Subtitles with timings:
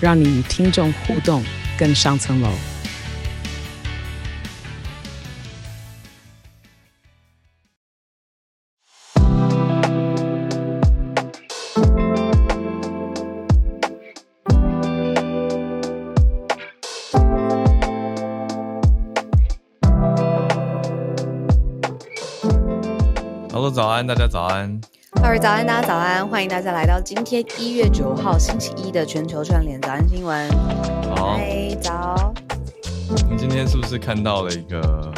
[0.00, 1.42] 让你与听众互动
[1.76, 2.48] 更上层楼。
[23.50, 24.80] Hello，早安，大家早安。
[25.28, 26.26] 各位早安，大家早安！
[26.26, 30.48] 欢迎大家来到今天一月九号星期一的全球串联早安新闻。
[31.14, 32.32] 好，嗨，早。
[33.10, 35.12] 我们今天是不是看到了一个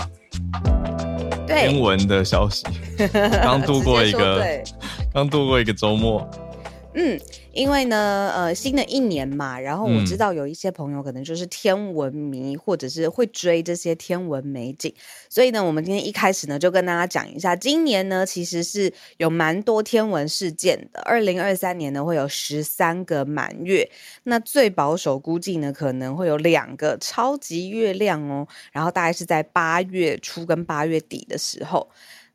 [1.47, 2.65] 天文的消息？
[3.41, 4.45] 刚度过一个，
[5.15, 6.29] 刚度过一个周末。
[6.97, 7.17] 嗯。
[7.53, 14.95] 因为呢，呃，新的一年嘛，然后我知道有一些朋友可能就是天文迷，嗯、或者是会追这些天文美景，
[15.29, 21.01] 所以呢，我们今天一开始呢，就跟大家讲一下，今年呢，其实是有蛮多天文事件的。
[21.01, 23.91] 二零二三年呢，会有十三个满月，
[24.25, 31.89] 那最保守估计呢，可能会有两个超级月亮哦，然后大概是在八月初跟八月底的时候。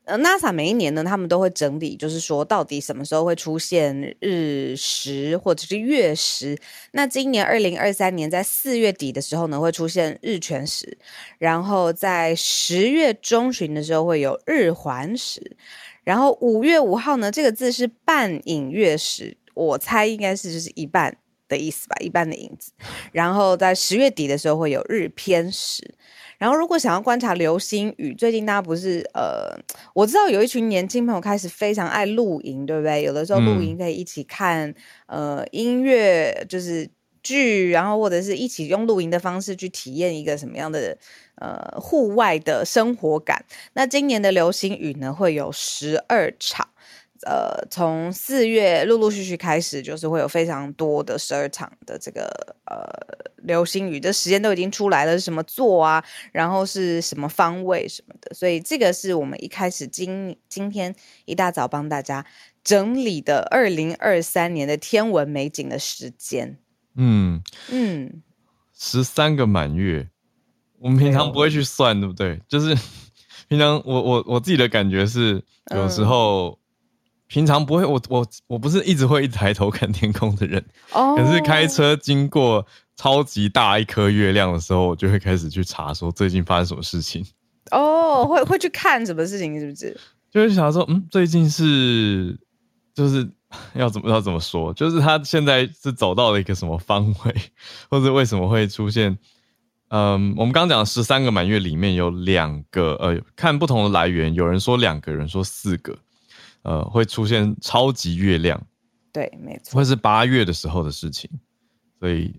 [0.05, 6.55] 呃，NASA 每一年呢，他们都会整理，就是说到底什么时候会出现日食或者是月食。
[6.91, 10.97] 那今年二零二三年在四月底的时候呢，会出现日全食，
[11.39, 15.57] 然后在十月中旬的时候会有日环食，
[16.03, 21.17] 然后五月五号呢，这个字是半影月食，我猜应该是就是一半
[21.47, 22.71] 的意思吧，一半的影子。
[23.11, 25.95] 然后在十月底的时候会有日偏食。
[26.37, 29.57] 然后，如果想要观察流星雨，最近大家不是呃，
[29.93, 33.03] 我知道有一群年轻朋友开始非常爱露营，对不对？
[33.03, 34.69] 有的时候露营可以一起看、
[35.07, 36.89] 嗯、呃音乐，就是
[37.23, 40.97] 剧，然后或者是一起用露营的方式去体验一个什么样的
[41.35, 43.43] 呃户外的生活感。
[43.73, 46.69] 那今年的流星雨呢，会有十二场。
[47.21, 52.25] 呃，从四月陆陆续续开始，就是会有非常多的十二场的这个
[52.65, 52.85] 呃
[53.37, 56.03] 流星雨，这时间都已经出来了，是什么座啊，
[56.33, 60.93] 然后是什么方位什么的，所以这个是我们一开始今今天
[61.23, 62.25] 一大早帮大家
[62.63, 66.59] 整理的二零二三年的天文美景的时间。
[66.95, 68.21] 嗯嗯，
[68.77, 70.09] 十三个满月，
[70.79, 72.41] 我们平常不会去算，对不对？
[72.47, 72.75] 就是
[73.47, 75.41] 平常我我我自己的感觉是，
[75.73, 76.49] 有时候。
[76.49, 76.57] 嗯
[77.27, 81.17] 平常不会，我我我不是一直会一直抬头看天空的人，oh.
[81.17, 82.65] 可是开车经过
[82.95, 87.25] 超级大一颗月亮的时候，我就会开始去查说最近发生什么事情。
[87.71, 89.97] 哦、oh,，会会去看什么事情，是不是？
[90.31, 92.37] 就是想说，嗯，最近是
[92.93, 93.27] 就是
[93.73, 97.35] 要怎么要怎么说，就是他现在是走到了一个什么方位，
[97.89, 99.17] 或者为什么会出现？
[99.89, 105.97] 嗯，我们刚刚讲十三个满月里面有两个，呃，看不同的来源，有人说两个，有人说四个。
[106.65, 108.59] 呃，会出现超级月亮，
[109.13, 111.29] 对，没错，会是八月的时候的事情。
[111.99, 112.33] 所以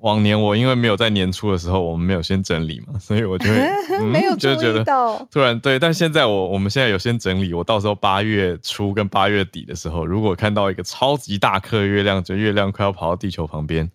[0.00, 3.60] 往年我因为没有在年初的时候，我们没有先整理嘛， 所以我就会、
[3.98, 4.84] 嗯、没有就觉得
[5.30, 5.78] 突然对。
[5.78, 13.88] 但现在我我们现在有先整理，我到时候八月初跟八月底的时候，如果看到一个超级大颗月亮，就月亮快要跑到地球旁边，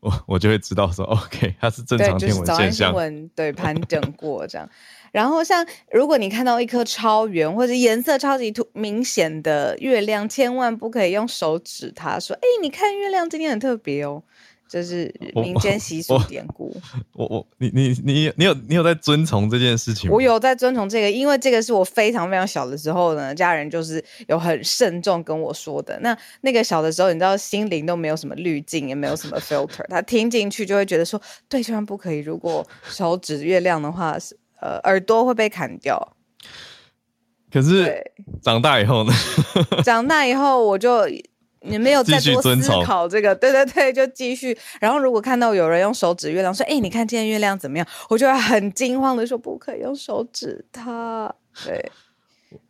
[0.00, 2.92] 我我就会知道说，OK，它是正常天文现象。
[2.92, 4.68] 对，就是、对盘整过这样。
[5.12, 14.22] 然后，像如果你看到一颗超圆或者颜色超级突明显的月亮，千万不可以用手指它，说：“哎，你看月亮今天很特别哦。”
[14.66, 16.74] 这是民间习俗典故。
[17.12, 20.16] 我 我，我你你你你有你有在遵从这件事情吗？
[20.16, 26.00] 我有在遵从这个，因为这个是我非常非常小的时候呢，家人就是有很慎重跟我说的。
[26.00, 31.20] 那那个小的时候，你知道心灵都没有什么滤镜，也没有什么 filter，他听进去就会觉得说
[31.50, 34.34] ：“对，千万不可以。”如果手指月亮的话是。
[34.62, 36.16] 呃，耳朵会被砍掉。
[37.52, 37.92] 可是
[38.40, 39.12] 长大以后呢？
[39.84, 41.06] 长大以后我就
[41.60, 43.34] 也没有再多思考这个。
[43.34, 44.56] 对对对，就继续。
[44.80, 51.34] 然后如果看到有人用手指月亮，说：“哎，你看今天月亮怎么样？”我就会很惊慌的说：“不可以用手指它。”
[51.66, 51.92] 对。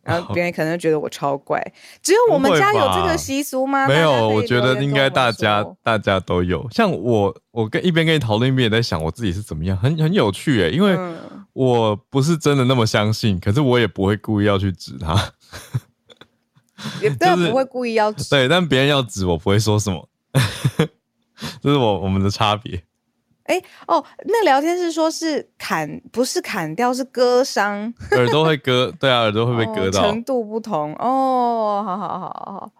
[0.05, 1.61] 然后别人可能觉得我超怪，
[2.00, 3.89] 只有我们家有这个习俗吗？
[3.89, 6.65] 没有，我觉得应该大家大家都有。
[6.71, 10.97] 像我，我跟一边跟你讨论，一边也在想我自己是怎么样，很很有趣诶，因为
[11.53, 15.15] 我不是真的那么相信，可是我也不会故意要去指他，
[17.01, 18.29] 也不会故意要指。
[18.31, 20.09] 对，但别人要指我不会说什么，
[21.61, 22.83] 这是我我们的差别。
[23.45, 27.93] 哎哦，那聊天是说是砍，不是砍掉，是割伤。
[28.13, 30.01] 耳朵会割， 对啊，耳朵会被割到。
[30.01, 32.73] 哦、程度不同哦，好好好好好，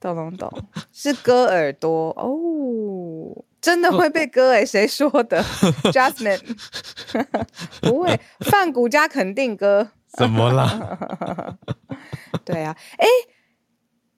[0.00, 0.50] 懂懂懂，
[0.92, 5.42] 是割耳朵哦，真的会被割哎、欸，谁说的？
[5.90, 6.40] Jasmine，
[7.80, 9.88] 不会，范古家肯定割。
[10.18, 11.56] 怎么啦？
[12.44, 13.06] 对啊，哎。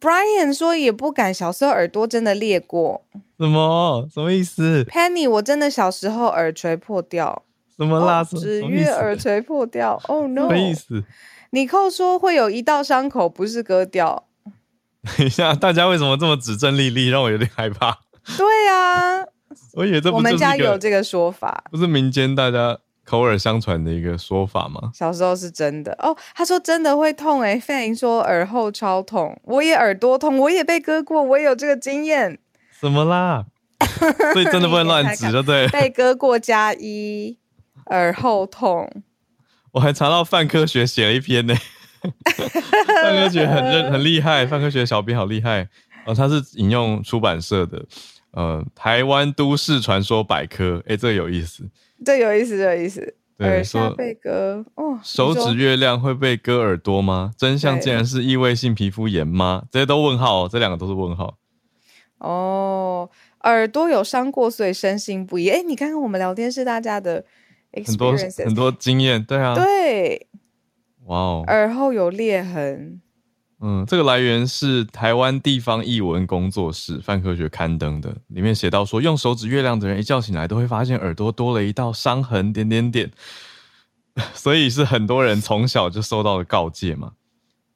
[0.00, 3.06] Brian 说也不敢，小时候耳朵真的裂过。
[3.38, 4.06] 什么？
[4.12, 7.42] 什么意思？Penny，我真的小时候耳垂破掉。
[7.74, 8.22] 什么啦？
[8.22, 9.98] 指月耳垂破掉。
[10.08, 10.42] Oh no！
[10.42, 11.04] 什么意思？
[11.52, 14.26] 你扣说会有一道伤口，不是割掉。
[15.16, 18.00] 等一下，大家为什么这么指证莉莉，让我有点害怕。
[18.36, 19.24] 对啊，
[19.74, 22.78] 我以为这我们家有这个说法，不是民间大家。
[23.06, 24.90] 口耳相传的一个说法吗？
[24.94, 26.16] 小时候是真的哦。
[26.34, 27.60] 他说真的会痛哎、欸。
[27.60, 32.38] Fan 说耳后超痛，我也耳朵痛，我也被割过，我也有这个经验。
[32.80, 33.44] 怎么啦？
[34.32, 35.68] 所以真的不能乱指，就对。
[35.68, 37.36] 被割过加一，
[37.90, 38.90] 耳后痛。
[39.72, 42.10] 我还查到范科学写了一篇呢、欸。
[43.02, 45.68] 泛科学很认很厉害，范科学小编好厉害
[46.06, 46.14] 哦。
[46.14, 47.84] 他是引用出版社的
[48.34, 51.68] 呃台湾都市传说百科，哎、欸，这有意思。
[52.04, 53.16] 这有意思，这有意思。
[53.36, 57.32] 对，耳下被割哦，手指月亮会被割耳朵吗？
[57.36, 59.64] 真相竟然是异位性皮肤炎吗？
[59.72, 61.36] 这些都问号，这两个都是问号。
[62.18, 63.10] 哦，
[63.40, 65.48] 耳朵有伤过，所以深信不疑。
[65.48, 67.24] 哎，你看看我们聊天室大家的
[67.84, 68.14] 很多
[68.44, 70.28] 很多经验，对啊，对，
[71.06, 73.00] 哇哦，耳后有裂痕。
[73.66, 83.10] 嗯，这个来源是台湾地方译文工作室泛科学刊登的，里面写到说，用手指月亮的人一觉醒来都会发现耳朵多了一道伤痕，点点点，
[84.34, 87.12] 所以是很多人从小就受到了告诫嘛。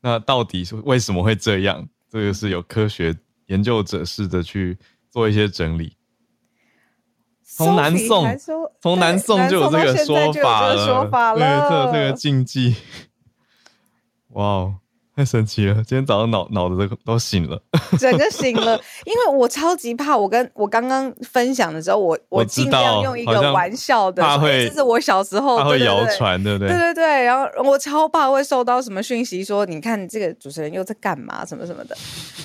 [0.02, 1.88] 那到底是为什么会这样？
[2.10, 4.76] 这个是有科学研究者试着去
[5.10, 5.94] 做一些整理。
[7.42, 8.38] 从南宋，
[8.82, 12.76] 从南宋就有这个说法了，说法了对，这这个禁忌。
[14.32, 14.74] 哇哦！
[15.18, 15.74] 太神奇了！
[15.84, 17.60] 今天早上脑脑子都都醒了，
[17.98, 18.80] 整个醒了。
[19.04, 26.68] 因为我超级怕，我跟我刚刚分享的时候，我我尽量用一个玩笑的，怕会，这是我小时候，怕会谣传，对不对？
[26.68, 27.24] 对对对。
[27.24, 31.96] 然后我超怕会收到什么讯息，说你看这个主持人又在干嘛，什么什么的。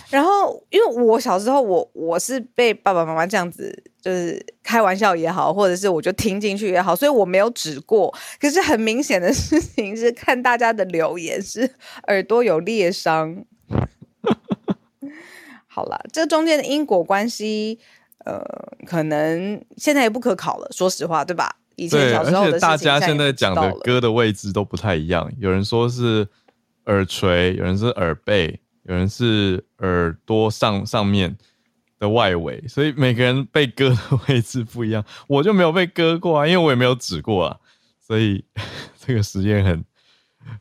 [0.10, 3.84] 然后因为我小时候，我我是被爸爸妈妈这样子。
[4.04, 8.14] 就是开玩笑也好，或者是我就听进去也好，所以我没有指过。
[8.38, 11.74] 可是很明显的事情是，看大家的留言是
[12.08, 13.46] 耳朵有裂伤。
[15.68, 17.80] 好了，这中间的因果关系，
[18.26, 18.44] 呃，
[18.86, 20.68] 可能现在也不可考了。
[20.72, 21.56] 说实话，对吧？
[21.78, 25.32] 以前小时候的事情，大家现在讲的歌的位置都不太一样。
[25.40, 26.28] 有人说是
[26.88, 31.38] 耳垂，有人是耳背，有人是耳朵上上面。
[32.04, 33.98] 的外围，所以每个人被割的
[34.28, 35.02] 位置不一样。
[35.26, 37.58] 我就没有被割过啊，因为我也没有指过啊，
[38.06, 38.44] 所以
[39.00, 39.86] 这个实验很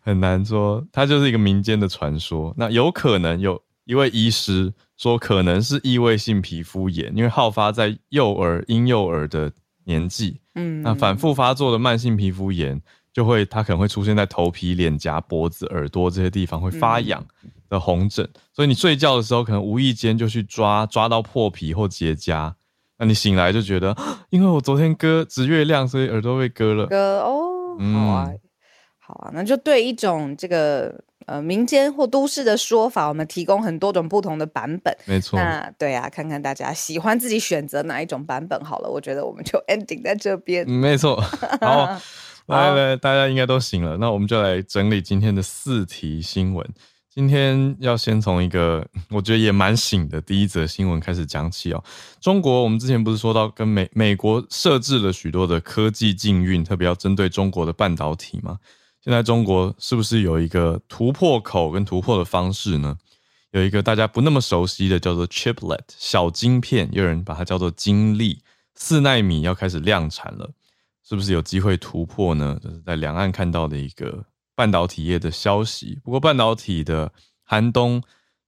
[0.00, 0.86] 很难说。
[0.92, 2.54] 它就是一个民间的传说。
[2.56, 9.50] 那有可能有一位医师说，可能是异位性皮肤炎，因为好发在幼儿、婴幼儿的
[9.84, 10.40] 年纪。
[10.54, 12.80] 嗯，那反复发作的慢性皮肤炎
[13.12, 17.24] 就会，它可能会出现在头皮、脸颊、脖子、耳朵这些地方会发痒。
[17.42, 22.52] 嗯的红疹，所以你睡觉的时候可能无意间就去抓，抓到破皮或结痂，
[22.98, 23.96] 那你醒来就觉得，
[24.28, 26.84] 因为我昨天割指月亮，所以耳朵被割了。
[26.88, 28.38] 割哦，好啊，嗯、
[28.98, 34.94] 好啊，那就对一种这个呃民间或都市的说法，我们提供很多种不同的版本。
[35.06, 38.90] 没错，那对啊，看看大家喜欢自己选择哪一种版本好了。
[38.90, 40.66] 我觉得我们就 ending 在这边。
[40.68, 41.18] 嗯、没错，
[41.62, 41.98] 好，
[42.46, 46.68] 来来，大家应该都醒了，那我们就来整理今天的四题新闻。
[47.14, 51.84] 今天要先从一个 我觉得也蛮醒的第一则新闻开始讲起哦。
[52.20, 58.58] 中国，我们之前不是说到跟美美国设置了许多的科技禁运，特别要针对中国的半导体吗？
[59.04, 62.96] 现在中国是不是有一个突破口跟突破的方式呢？
[63.50, 68.38] 有一个大家不那么熟悉的叫做 chiplet 小晶片，有人把它叫做晶粒，
[68.74, 70.50] 四纳米要开始量产了，
[71.02, 72.58] 是不是有机会突破呢？
[72.62, 74.24] 就是在两岸看到的一个。
[74.54, 77.10] 半导体业的消息，不过半导体的
[77.42, 78.02] 寒冬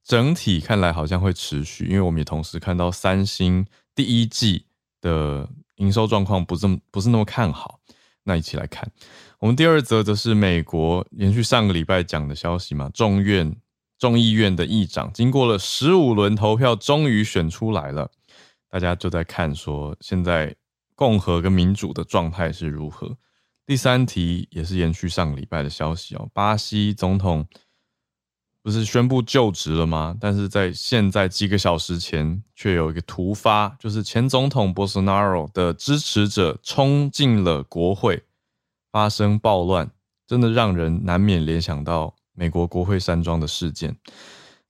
[0.04, 4.66] 整体看来好像会持续，因为我们也同时看到三星第一季
[5.00, 7.80] 的营收状况不这么不是那么看好。
[8.24, 8.88] 那一起来看，
[9.38, 13.56] 我们第二则则是美国延续上个礼拜讲的消息嘛，众院
[13.98, 18.10] 众议院的议长经过了十五轮投票，终于选出来了。
[18.68, 20.54] 大家就在看说，现在
[20.94, 23.16] 共和跟民主的状态是如何。
[23.66, 27.46] 第三题也是延续上个礼拜的消息哦，巴西总统
[28.62, 30.14] 不是宣布就职了吗？
[30.20, 38.22] 但是在现在几个小时前，却有一个突发，就是前总统波索纳罗的支持者冲进了国会，
[38.92, 39.90] 发生暴乱，
[40.26, 43.96] 真的让人难免联想到美国国会山庄的事件。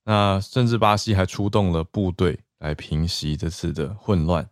[0.03, 4.49] 那甚至巴西还出动了部队来平息这次的混乱。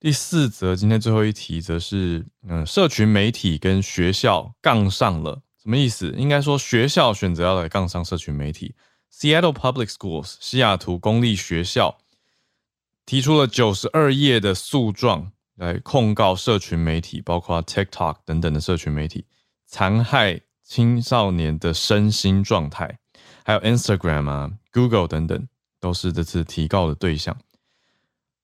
[0.00, 5.42] 第四则，今天最后一题则是，嗯，社群媒体跟学校杠上了。
[5.62, 6.10] 什么意思？
[6.16, 8.74] 应该说学校选择要来杠上社群媒体。
[9.12, 11.98] Seattle Public Schools 西雅图公立学校
[13.04, 19.26] 提出了九十二页的诉状来控告社群媒体，包括 TikTok 等等的社群媒体
[19.66, 22.98] 残害青少年的身心状态，
[23.44, 25.46] 还有 Instagram 啊、Google 等等
[25.78, 27.36] 都是这次提告的对象。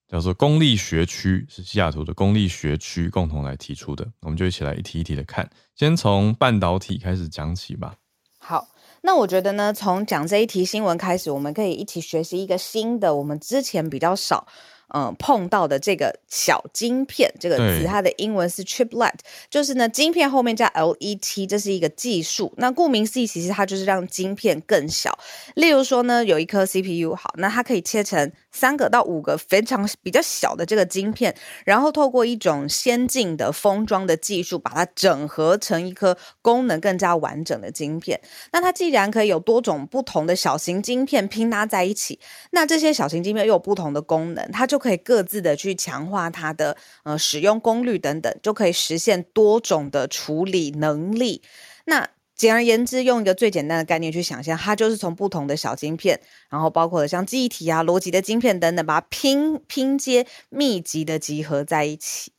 [0.09, 7.95] 叫做公立学区，是西雅图的公立学区共同来提出的，我们就一起来一题一题的看，先从半导体开始讲起吧。
[8.39, 8.69] 好，
[9.01, 14.47] 那我觉得呢，从讲这一题新闻开始，我们可以一起学习一个新的，我们之前比较少。
[14.95, 19.15] 嗯，碰到的这个小晶片这个词，它的英文是 chiplet，
[19.49, 22.53] 就是呢，晶片后面加 let，这是一个技术。
[22.55, 25.19] 那顾名思义，其实它就是让晶片更小。
[25.55, 38.19] 例如说呢，有一颗 CPU，好，那它可以切成三个到五个非常比较小的这个晶片，然后透过一种先进的封装的技术，把它整合成一颗功能更加完整的晶片。
[38.51, 51.43] 那它既然可以有多种不同的小型晶片拼搭在一起，那这些小型晶片又有不同的功能，它就可以各自的去强化它的呃使用功率等等，就可以实现多种的处理能力。
[51.85, 62.31] 那简而言之，用一个最简单的概念去想象，它就是从不同的小晶片，然后包括了像记忆体啊、逻辑的晶片等等，把它拼拼接、密集的集合在一起。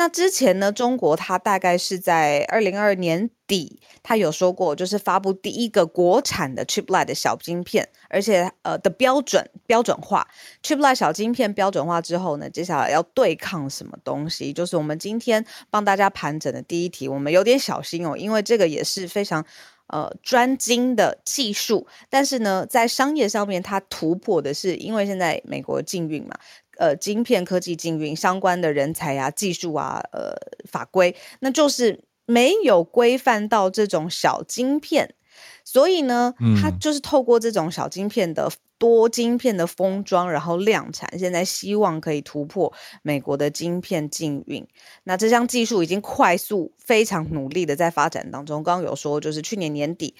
[0.00, 10.26] 那之前呢，中国它大概是在二零二二年底，它有说过，就是发布第一个国产的 chiplet 的小晶片，而且呃的标准标准化
[10.62, 14.54] chiplet 小晶片标准化之后呢，接下来要对抗什么东西？
[14.54, 19.44] 就是我们今天帮大家盘整的第一题，我们有点小心哦，因为这个也是非常
[19.88, 26.34] 呃专精的技术，但是呢，在商业上面它突破的是，因为现在美国禁运嘛。
[26.80, 30.34] 呃，晶片科技禁运相关的人才啊、技术啊、呃
[30.66, 35.14] 法规，那就是没有规范到这种小晶片，
[35.62, 42.72] 所以呢，它就是透过这种小晶片的多晶片的封装，然后量产，现在希望可以突破
[43.02, 44.66] 美国的晶片禁运。
[45.04, 48.62] 那这项技术已经快速、非常努力的在发展当中。
[48.62, 50.14] 刚刚有说，就是去年年底。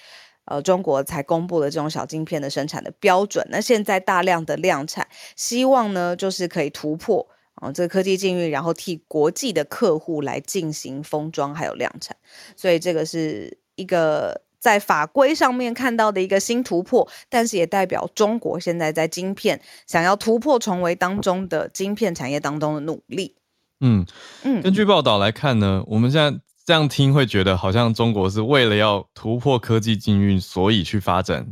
[0.45, 12.17] 呃，中国才公布了这种小晶片的生产的标准，那现在大量的量产，希望呢就是可以突破啊、呃、这个科技禁运，然后替国际的客户来进行封装还有量产，
[12.57, 23.35] 所以这个是一个在法规上面看到的一个新突破，但是也代表中国现在在晶片想要突破重围当中的晶片产业当中的努力。
[23.79, 24.05] 嗯
[24.43, 26.39] 嗯，根据报道来看呢，我们现在。
[26.71, 31.45] 这样听会觉得好像中国是为了要突破科技禁运，所以去发展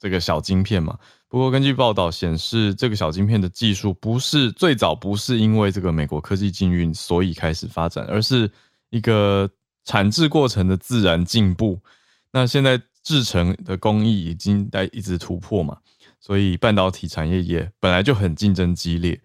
[0.00, 0.98] 这个小晶片嘛。
[1.28, 8.50] 不过根据报道显示，这个小晶片的技术不是最早不是因为这个美国科技禁运所以开始发展，而是
[8.88, 9.46] 一个
[9.84, 11.78] 产制过程的自然进步。
[12.30, 15.76] 那现在制成的工艺已经在一直突破嘛，
[16.18, 19.20] 所以半导体产业也本来就很竞争激烈。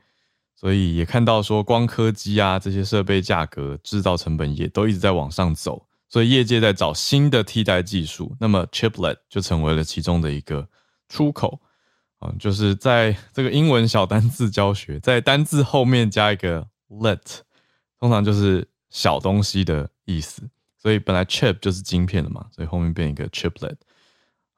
[0.60, 8.36] 所以也看到说，光刻机啊这些设备价格、制造成本也都一直在往上走，所以业界在找新的替代技术。
[8.40, 10.68] 那么 chiplet 就成为了其中的一个
[11.08, 11.62] 出口
[12.18, 17.22] 啊，就是在这个英文小单字教学，在单字后面加一个 let，
[18.00, 20.42] 通常就是小东西的意思。
[20.80, 23.76] 所以本来 chip 就是晶片的嘛，所以后面变一个 chiplet。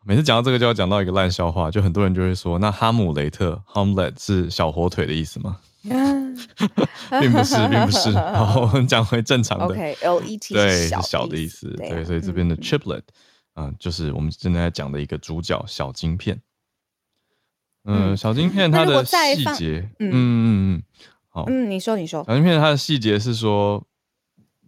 [0.06, 5.60] 每次讲到这个，就要讲到一个烂笑话，就很多人就会说，那哈姆雷特 Hamlet 是小火腿的意思吗？
[7.22, 8.12] 并不是，并不是。
[8.18, 9.66] 好，我们讲回正常的。
[9.66, 11.74] OK，L-E-T 对，是小的意思。
[11.78, 13.02] 对，所以这边的 chiplet
[13.54, 16.42] 啊、嗯，就是我们正在讲的一个主角小晶片。
[17.86, 20.84] 嗯，小晶片它的细节，嗯嗯嗯嗯，
[21.30, 23.86] 好，嗯，你说你说，小晶片它的细节是说，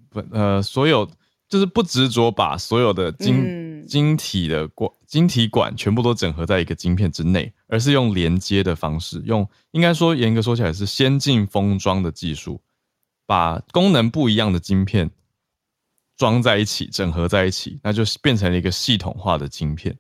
[0.10, 1.10] 不呃，所有
[1.50, 3.44] 就是不执着把所有的晶。
[3.44, 12.60] 嗯晶体的管晶体管全部都整合在一个晶片之内，而是用连接的方式，用应该说严格说起来是先进封装的技术，
[13.26, 15.10] 把功能不一样的晶片
[16.18, 19.98] 装在一起，整合在一起，那就变成了一个系统化的晶片，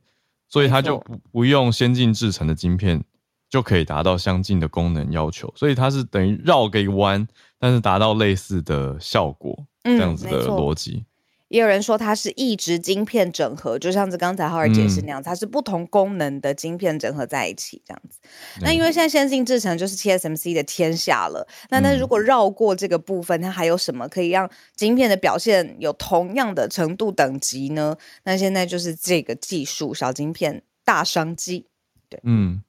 [0.49, 3.01] 所以它就不不用先进制成的晶片
[3.49, 7.25] 就可以达到相近的功能要求，所以它是等于绕个弯，
[7.57, 11.05] 但是达到类似的效果，这样子的逻辑。
[11.51, 18.19] 也有人说它是异质晶片整合，就像是刚才浩尔解释那样，嗯、它是不同功能的晶片整合在一起这样子。
[18.55, 27.97] 嗯、那因为现在先进制程就是 TSMC 的天下了，那那如果绕过这个部分，它还有什么可以让晶片的表现有同样的程度等级呢？
[28.23, 31.67] 那现在就是这个技术，小晶片大商机。
[32.09, 32.63] 对，嗯，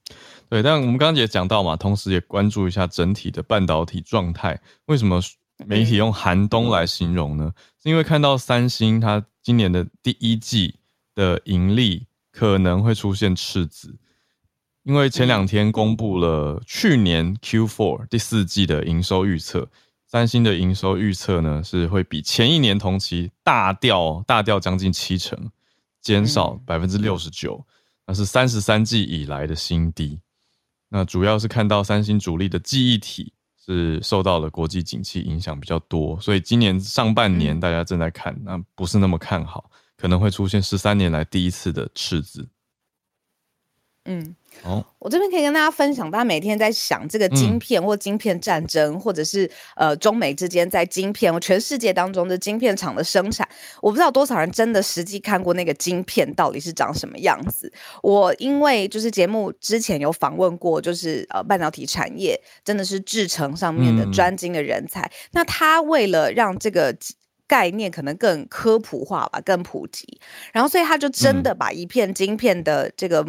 [0.49, 0.61] 对。
[0.61, 5.21] 但我们刚刚也讲到嘛，同时也关注一下整体的半导体状态，为什么？
[5.65, 10.75] 媒体用寒冬来形容呢，是因为看到三星它今年的第一季
[11.13, 13.95] 的盈利可能会出现赤字，
[14.81, 19.69] 因为前两天公布了去年 Q4 第四季的营收预测，
[20.07, 25.51] 三星的营收预测呢是会比前一年同期大掉大掉将近七成，
[26.01, 27.63] 减少百分之六十九，
[28.07, 30.19] 那是三十三季以来的新低。
[30.89, 33.33] 那主要是看到三星主力的记忆体。
[33.65, 42.49] 是受到了国际景气影响比较多，所以今年上半年大家正在看，那不是那么看好，可能会出现十三年来第一次的赤字。
[44.05, 53.45] 嗯，哦，我这边可以跟大家分享，大家每天在想这个晶片或晶片战争，嗯、或者是呃中美之间在晶片或全世界当中的晶片厂的生产，
[53.81, 57.71] 我不知道多少人真的实际看过那个晶片到底是长什么样子。
[58.01, 66.95] 我因为就是节目之前有访问过，就是呃半导体产业真的是制成上面的专精的人才，嗯、那他为了让这个
[67.47, 70.21] 概念可能更科普化吧，更普及，
[70.53, 73.25] 然后所以他就真的把一片晶片的这个。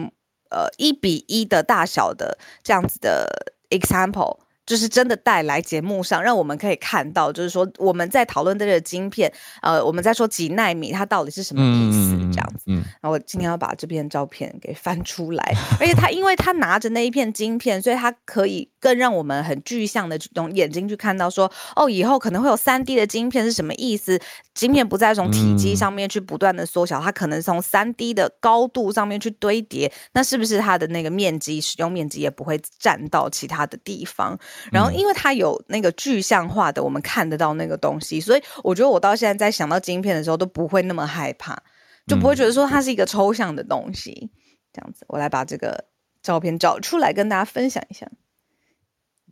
[0.55, 4.39] 呃，一比一的大小的这样子的 example。
[4.67, 12.17] 就是真的带来节目上，让我们可以看到，就是说我们在讨论这个晶片，呃，我们在说几纳米，它到底是什么意思？
[12.33, 12.65] 这样子。
[12.67, 12.77] 嗯。
[12.77, 24.21] 然后我今天要把这片照片给翻出来，而且他因为他拿着那一片晶片，所以他可以更让我们很具象的用眼睛去看到说，哦，以后可能会有三 D 的晶片是什么意思？
[24.55, 34.39] 晶片不再从体积上面去不断的缩小，它可能从三 D 的高度上面去堆叠，那是不是它的那个面积使用面积也不会占到其他的地方？
[34.73, 41.63] 然后，因为它有那个具象化的，我们看得到那个东西，所以我觉得我到现在在想到晶片的时候都不会那么害怕，
[42.07, 44.31] 就不会觉得说它是一个抽象的东西。
[44.73, 45.85] 这样子，我来把这个
[46.23, 48.11] 照片找出来跟大家分享一下。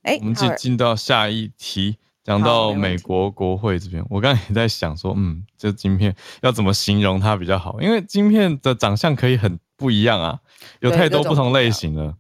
[0.03, 7.81] 哎，我们进进到下一题，讲到美国国会这边，我刚才也在想说，嗯，这晶片要怎么形容它比较好？
[7.81, 10.41] 因为晶片的长相可以很不一样啊，
[10.81, 12.17] 有太多不同类型了。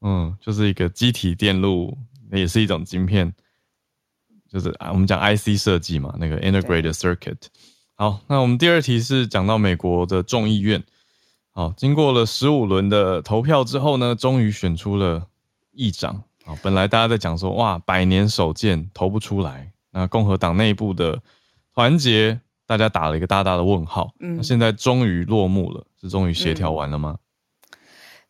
[0.00, 1.98] 嗯，就是一个机体电路。
[2.30, 3.32] 那也是一种晶片，
[4.48, 7.36] 就是啊，我们讲 IC 设计嘛，那个 integrated circuit。
[7.94, 10.82] 好，那我们第二题是讲到美国的众议院。
[11.52, 15.26] 好，经过了十五轮的投票之后呢，终于选出了
[15.72, 16.22] 议长。
[16.44, 19.72] 好，本来大家在讲说，哇，百年首见，投不出来。
[19.92, 21.22] 那共和党内部的
[21.74, 24.12] 团结，大家打了一个大大的问号。
[24.20, 27.18] 嗯，那现在终于落幕了，是终于协调完了吗？
[27.72, 27.78] 嗯，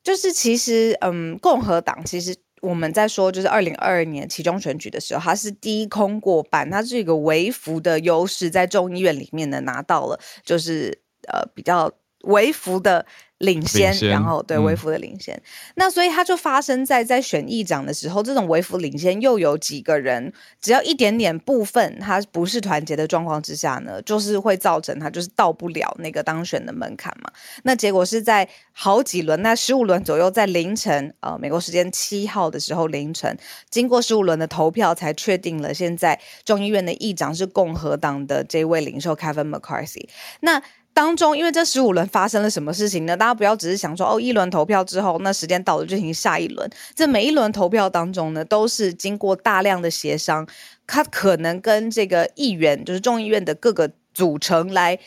[0.04, 2.36] 就是其实，嗯，共和党其实。
[2.62, 11.92] 我们在说，就是二零二二年其中选举的时候，他是低空过半，他是一个微幅的优势，在众议院里面呢拿到了，就是呃比较
[12.22, 13.04] 微幅的。
[13.38, 15.42] 领先，领先然后对微幅的领先，嗯、
[15.74, 27.30] 那所以它就发生在在选议长的时候，这种微幅领先又有几个人，只要一点点部分，它不是团结的状况之下呢，就是会造成它就是到不了那个当选的门槛嘛。
[27.64, 33.36] 那结果是在好几轮，那十五轮左右，在凌晨，呃，美国时间七号的时候凌晨，
[33.68, 40.08] 经过十五轮的投票，才确定了现在众议院的议长是共和党的这位领袖 Kevin McCarthy。
[40.40, 40.62] 那
[40.96, 43.14] 当中，因为这十五轮发生了什么事情呢？
[43.14, 46.70] 大家不要只是想说哦，一轮投票之后，那时间到了就进行下一轮。
[46.94, 50.48] 这每一轮投票当中呢，都是经过大量的协商，
[50.86, 54.98] 他可能跟这个议员，就是众议院的各个组成来，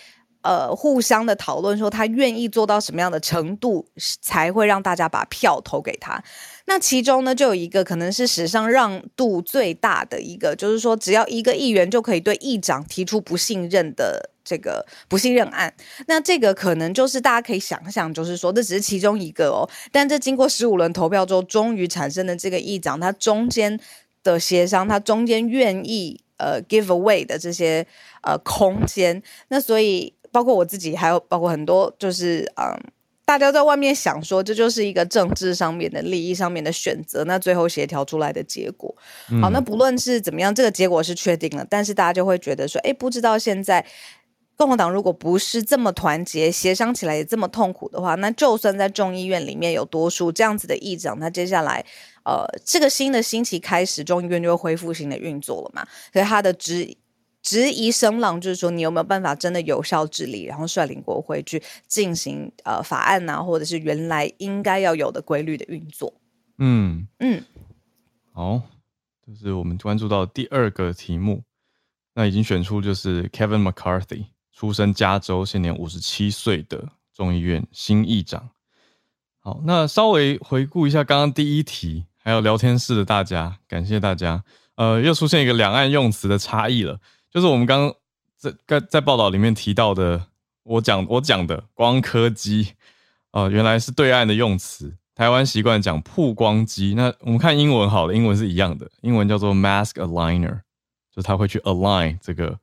[0.44, 3.88] 呃，互相的讨论，说他愿意做到什么样的程度，
[4.22, 6.24] 才会让大家把票投给他。
[6.68, 14.30] 那其中呢，就有一个可能是史上让渡最大的一个，就是说，只要一个议员就可以对议长提出不信任的。
[14.50, 15.72] 这个不信任案，
[16.08, 19.70] 那这个可能就是大家可以想象，就是说这只是其中一个哦。
[19.92, 23.80] 但这经过十五轮投票之后，终于产生的这个议长，他中间
[24.24, 27.86] 的协商，他中间愿意呃 give away 的这些
[28.24, 29.22] 呃空间。
[29.50, 32.80] 那所以包括我自己，还有包括很多，就是嗯、呃，
[33.26, 37.24] 大家在外面想说，这就是一个政治上面的利益上面的选择。
[37.26, 38.96] 那最后协调出来的结果，
[39.32, 43.86] 嗯、好，那不论是怎么样，这个结果是确定了，但是大家就会觉得说，哎，不知道现在。
[44.60, 51.86] 共和党如果不是这么团结，协商起来也这么痛苦的话，那就算在众议院里面有多数这样子的议长，那接下来，
[52.26, 55.88] 呃，这个新的星期开始，众议院就会恢复新的运作了嘛？
[56.12, 56.94] 所以他的职
[57.42, 66.14] 质疑声浪，就是说你有没有办法真的有效治理，然后率领国会去进行呃法案呐、啊，或者是原来应该要有的规律的运作。
[66.58, 67.42] 嗯嗯，
[68.34, 68.62] 好，
[69.26, 71.44] 这、就是我们关注到第二个题目。
[72.14, 74.26] 那已经选出就是 Kevin McCarthy，
[74.60, 78.50] 出生加州，现年五十七岁的众议院新议长。
[79.40, 84.44] 好，那稍微回顾一下刚刚第一题，还有聊天室的大家，感谢大家。
[84.76, 87.00] 呃，又出现一个两岸用词的差异了，
[87.32, 87.96] 就是我们刚刚
[88.36, 90.26] 在在在报道里面提到的，
[90.64, 92.74] 我讲我讲的光刻机，
[93.32, 94.94] 呃，原来是对岸的用词。
[95.16, 100.60] 台湾习惯讲曝光机，那我们看英文好了，英文是一样的，英文叫做 mask aligner，
[101.16, 102.60] 就是它会去 align 这个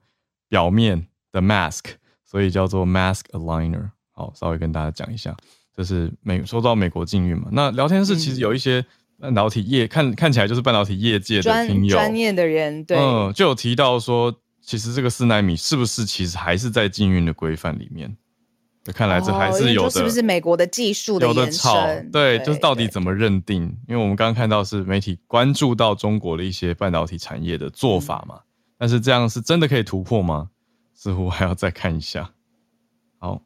[0.51, 1.83] 表面的 mask，
[2.25, 3.91] 所以叫做 mask aligner。
[4.13, 5.37] 好，稍微跟大家讲一下，
[5.77, 8.83] 这是美说到美国禁运嘛，那聊天室其实有一些
[9.21, 18.17] 半导体业，嗯、看看起来就是半导体业界的听友，专业的人，对，嗯，就有提到说，其实这个四纳米是不是其实还是在禁运的规范里面？
[18.95, 22.11] 看来这还是有的，哦、是不是美国的技术的延伸？
[22.13, 23.65] 对，就是到底怎么认定？
[23.89, 28.47] 因为我们刚刚看到是媒体关注到中国的一些半导体产业的做法嘛，嗯、
[28.79, 30.49] 但是这样是真的可以突破吗？
[30.97, 32.33] 似乎还要再看一下。
[33.19, 33.41] 好，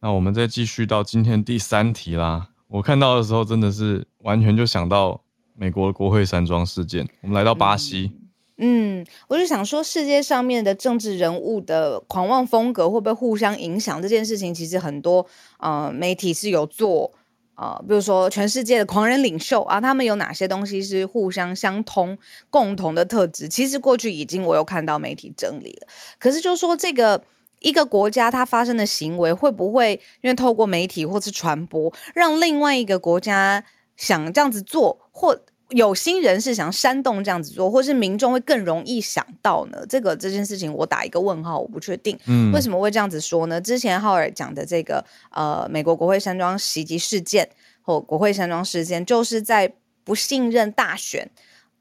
[0.00, 2.50] 那我们再继续到今天第三题啦。
[2.68, 5.20] 我看到的时候真的是完全就想到
[5.56, 7.08] 美国国会山庄事件。
[7.22, 8.12] 我们来到巴西。
[8.14, 8.18] 嗯
[8.64, 14.00] 嗯，我就想说，世界上面的政治人物的狂妄风格会不会互相影响？
[14.00, 15.26] 这件事情其实很多
[15.58, 17.10] 呃媒体是有做
[17.54, 22.18] 啊，比如说全世界的狂人领袖啊，他们有哪些东西是互相相通、
[22.50, 23.48] 共同的特质？
[23.48, 25.86] 其实过去已经我有看到媒体整理了。
[26.18, 27.22] 可是就说这个
[27.60, 33.64] 一个国家它发生的行为，会不会因为透过媒体或是传播，让另外一个国家
[33.96, 35.40] 想这样子做，或？
[35.72, 39.84] 有心人士想煽动这样子做，或是民众会更容易想到呢？
[39.88, 42.18] 这个这件事情我打一个问号，我不确定。
[42.26, 43.60] 嗯，为什么会这样子说呢？
[43.60, 47.48] 之前浩尔讲的这个呃，美国国会山庄袭击事件
[47.82, 49.72] 或国会山庄事件，就是在
[50.04, 51.30] 不信任大选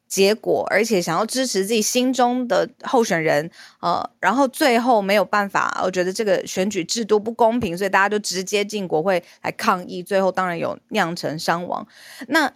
[0.07, 3.49] 结果，而且想要支持自己心中的候选人，
[3.79, 11.87] 呃，然后最后没有办法，我觉得这个选举制度不公平，所以大家就直接进国会来抗议，最后当然有酿成伤亡。
[12.27, 12.51] 那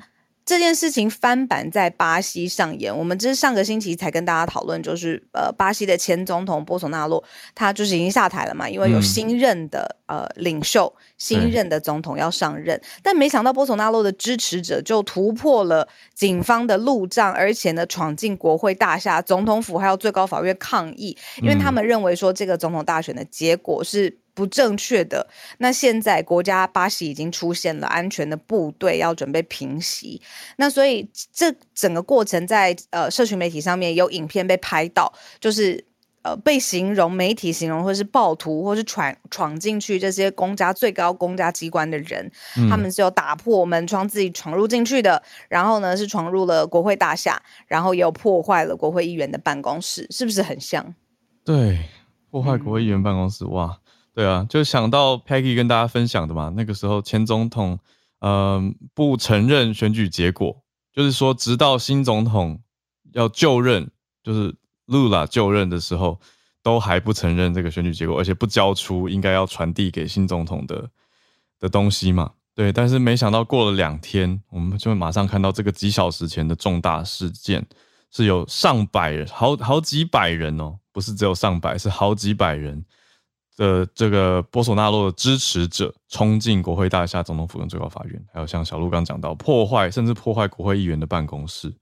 [0.45, 7.23] 这件事情翻版在巴西上演，我们这是上个星期才跟大家讨论，就是呃，巴西的前总统波索纳洛，
[7.55, 24.19] 他就是已经下台了嘛，因为有新任的、嗯、呃领袖，新任的总统要上任，嗯、但没想到波索纳洛的支持者就突破了警方的路障，而且呢，闯进国会大厦、总统府还有最高法院抗议，因为他们认为说这个总统大选的结果是。
[24.35, 25.25] 不正确的。
[25.57, 30.21] 那现在国家巴西已经出现了安全的部队，要准备平息。
[30.57, 35.83] 那所以这整个过程在呃社群媒体上面有影片被拍到，就是
[36.21, 50.93] 呃被形容媒体形容或是暴徒或是闯闯进去这些公家最高公家机关的人，嗯、他们是有打破门窗自己闯入进去的，然后呢是闯入了国会大厦，然后也有破坏了国会议员的办公室，是不是很像？
[51.45, 51.79] 对，
[52.31, 53.79] 破坏国会议员办公室，嗯、哇！
[54.15, 57.77] 对啊，就想到 Peggy 跟大家分享的嘛，那个时候前总统，
[58.19, 62.61] 嗯、不承认选举结果，就是说，直到新总统
[63.11, 63.91] 要就任，
[64.23, 64.55] 就是
[64.87, 66.17] Lula 就任的时候，
[66.63, 70.89] 都还不承认这个选举结果，而且不交出应该要传递给新总统的
[71.59, 72.31] 的东西嘛。
[72.55, 77.67] 对，但是没想到过了两天，我们就马上看到这个几小时前的重大事件，
[78.11, 82.85] 是有上百人，好好几百人哦，不是只有上百，是好几百人。
[83.55, 91.73] 的这个波索纳洛的支持者冲进国会大厦、总统府跟最高法院，还有像小鹿刚讲到破坏，甚至破坏国会议员的办公室。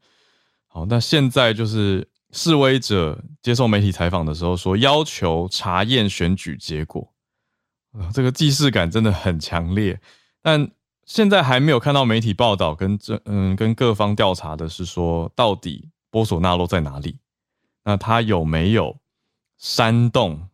[0.67, 7.11] 好，那现在就是示威者接受媒体采访的时候说，要求查验选举结果。
[7.93, 9.99] 啊，这个既视感真的很强烈。
[10.41, 10.69] 但
[11.05, 17.19] 现在还没有看到媒体报道跟这嗯跟各方调查的是说，到底波索纳洛在哪里？
[17.83, 18.97] 那他有没有
[19.57, 20.47] 煽动？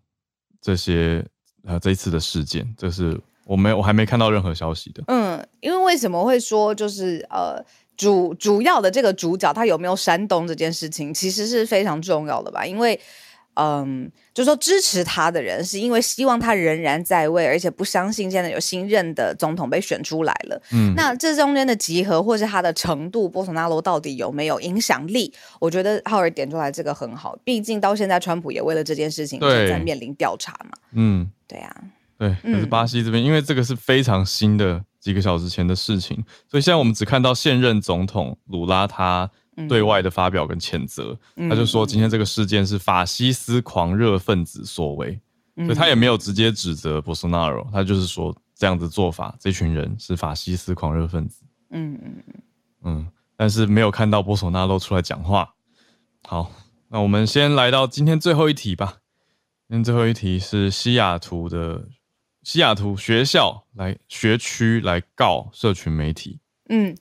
[0.62, 1.26] 这些
[1.66, 5.04] 呃，这一次的事件，这是我没我还没看到任何消息的。
[5.08, 7.64] 嗯，因为为什么会说就是呃
[7.98, 12.66] 主主要的这个主角他有没有煽动这件事情，其实是非常重要的吧？
[12.66, 13.00] 因为。
[13.60, 20.62] 嗯，就说支持他的人是因为希望他仍然在位，而且不相信现在有新任的总统被选出来了。
[20.72, 25.34] 嗯，那这中间的集合或是他的程度，波索纳罗到底有没有影响力？
[25.60, 30.72] 我觉得浩尔点出来这个很好，毕竟到现在川普也为了这件事情正在面临调查嘛。
[30.94, 31.76] 嗯，对啊，
[32.18, 36.16] 对，可是巴西这边，因为这个是非常新的几个小时前的事情，
[36.50, 39.30] 所以现在我们只看到现任总统鲁拉他
[39.68, 41.18] 对外的发表跟谴责，
[41.50, 45.20] 他就说今天这个事件是法西斯狂热分子所为，
[45.58, 51.44] 所以他也没有直接指责 Bolsonaro，他就是说这样子做法，这群人是法西斯狂热分子。
[51.72, 52.24] 嗯嗯
[52.84, 55.54] 嗯，但是没有看到 Bolsonaro 出来讲话。
[56.24, 56.52] 好，
[56.88, 59.00] 那我们先来到今天最后一题吧。
[59.68, 61.88] 今天最后一题是西雅图的
[62.44, 66.40] 西雅图学校来学区来告社群媒体。
[66.70, 66.96] 嗯。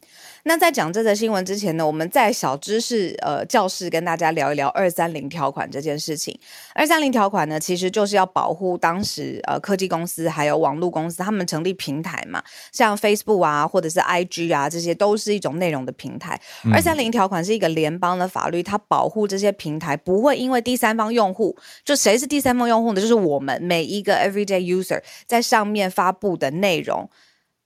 [0.49, 6.41] 那在讲这则新闻之前呢，我们在小知识呃教室跟大家聊一聊二三零条款这件事情。
[6.75, 16.41] 二三零条款呢，其实就是要保护当时呃科技公司还有网络公司，他们成立平台嘛，像 Facebook 啊或者是 IG 啊，这些都是一种内容的平台。
[16.73, 23.01] 二三零条款是一个联邦的法律，它保护这些平台不会因为第三方用户，就谁是第三方用户呢？
[23.03, 27.11] 就是我们每一个 everyday user 在上面发布的内容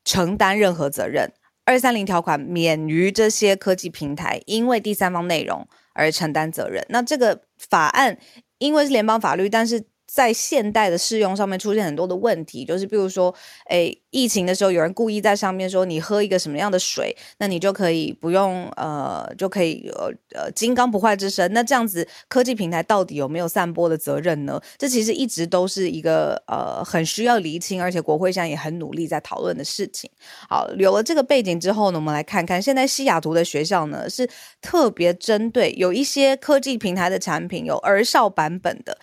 [0.05, 1.33] 承担任何责任。
[1.65, 6.85] 二三零条款免于这些科技平台因为第三方内容而承担责任。
[6.89, 8.19] 那这个法案
[8.59, 9.92] 因为是联邦法律，但是。
[10.07, 13.35] 在现代的适用上面出现很多的问题，就是比如说，
[13.71, 21.51] 诶，疫情的时候有人故意在上面说你喝一个什么样的水，那你就可以不用呃，就可以呃呃金刚不坏之身。
[21.55, 24.61] 那这样子科技平台到底有没有散播的责任呢？
[24.77, 30.11] 这其实一直都是一个呃很需要厘清，而且国会现在也很努力在讨论的事情。
[30.49, 34.29] 好，有了这个背景之后呢，我们来看看现在西雅图的学校呢是
[34.61, 38.99] 特别针对有一些科技平台的产品有儿少版本的。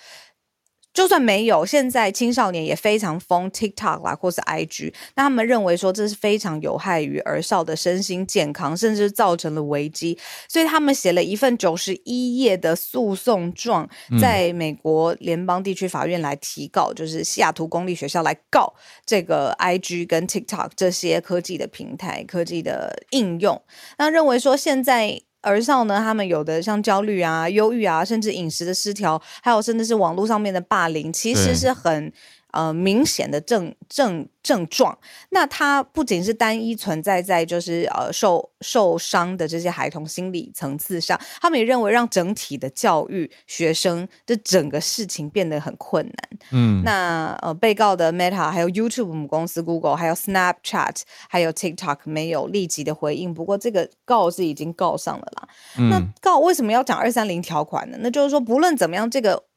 [1.00, 13.88] 就算没有，现在青少年也非常疯 TikTok 啦，或是 IG，那他们认为说这是非常有害于儿少的身心健康，甚至造成了危机，所以他们写了一份九十一页的诉讼状，
[14.20, 18.74] 在美国联邦地区法院来提告，就是西雅图公立学校来告
[19.06, 23.62] 这个 IG 跟 TikTok 这些科技的平台、科技的应用，
[23.98, 25.22] 那认为说现在。
[25.42, 32.12] 儿少呢，他们有的像焦虑啊、忧郁啊，甚至饮食的失调，还有甚至是网络上面的霸凌，其实是很。
[32.52, 34.98] 呃，明显的症症症状，
[35.30, 46.40] 那它不仅是单一存在在就是呃受受伤的这些孩童心理层次上，他们也认为让整体的教育学生的整个事情变得很困难。
[46.52, 55.48] 嗯，那呃被告的 Meta 还有 YouTube 母公司 Google 还有 Snapchat 还有 TikTok 没有立即的回应，不过这个告是已经告上了啦。
[55.78, 57.98] 嗯，那告为什么要讲二三零条款呢？
[58.02, 59.49] 那就是说不论怎么样，这个。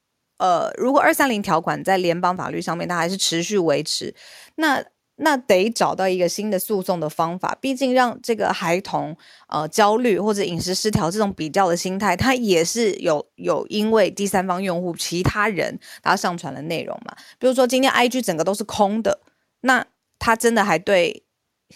[0.42, 4.12] 呃，如果二三零条款在联邦法律上面，它还是持续维持，
[4.56, 4.84] 那
[5.16, 7.56] 那得找到一个新的诉讼的方法。
[7.60, 17.14] 毕竟让这个孩童呃焦虑或者饮食失调这种比较的心态，它也是有有因为第三方用户其他人他上传的内容嘛。
[17.38, 19.20] 比如说今天 IG 整个都是空的，
[19.60, 19.86] 那
[20.18, 21.22] 他真的还对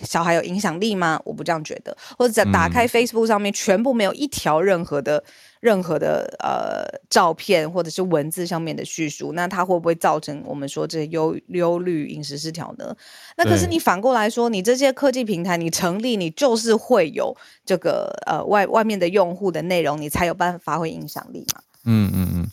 [0.03, 1.21] 小孩有影响力吗？
[1.25, 1.97] 我不这样觉得。
[2.19, 5.23] 或者在打开 Facebook 上面，全部没有一条任何的。
[5.61, 12.95] 任何的呃照片或者是文字上面的叙述，那它会不会造成我们说这些忧忧虑、饮食失调呢？
[13.37, 21.61] 那可是你反过来说，你这些科技平台你成立，你就是会有这个呃外外面的用户的内容，你才有办法发挥影响力嘛。
[21.87, 22.49] 嗯嗯嗯，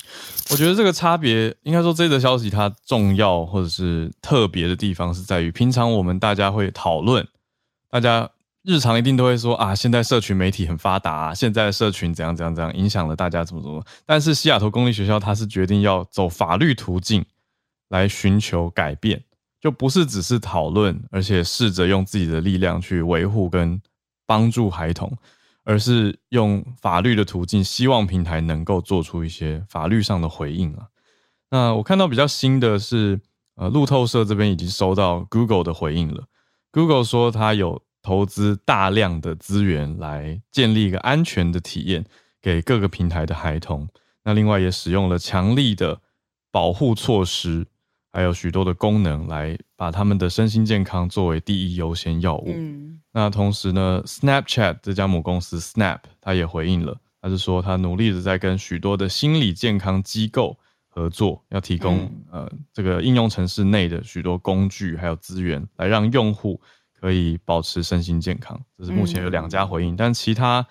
[0.50, 7.28] 我觉得这个差别应该说这则消息它重要或者是特别的地方是在于，平常我们大家会讨论，
[7.90, 8.30] 大家。
[8.66, 13.84] 日常一定都会说啊，现在社群媒体很发达啊，现在的社群怎样怎样怎样，影响了大家怎么怎么。
[14.06, 17.26] 但是西雅图公立学校它是决定要走法律途径
[17.90, 19.22] 来寻求改变，
[19.60, 23.82] 就不是只是讨论，而且试着用自己的力量去维护跟
[24.26, 25.12] 帮助孩童，
[25.64, 30.88] 而是用法律的途径，希望平台能够做出一些法律上的回应啊。
[31.50, 33.20] 那我看到比较新的是，
[33.56, 36.26] 呃，路透社这边已经收到 Google 的回应了
[36.72, 37.84] ，Google 说它有。
[38.06, 42.04] 投资大量的资源来建立一个安全的体验
[42.42, 43.88] 给各个平台的孩童。
[44.26, 46.02] 那另外也使用了强力的
[46.52, 47.66] 保护措施，
[48.14, 52.54] 还有许多的功能来把他们的身心健康作为第一优先药物。
[52.56, 53.02] 嗯。
[53.12, 66.62] 那同时呢，Snapchat 这家母公司 Snap 他也回应了，他是说他努力的在跟许多的心理健康机构合作，要提供、嗯、呃这个应用程式内的许多工具还有资源，来让用户。
[67.04, 70.66] 可以保持身心健康，这是目前有两家回应，嗯、但其他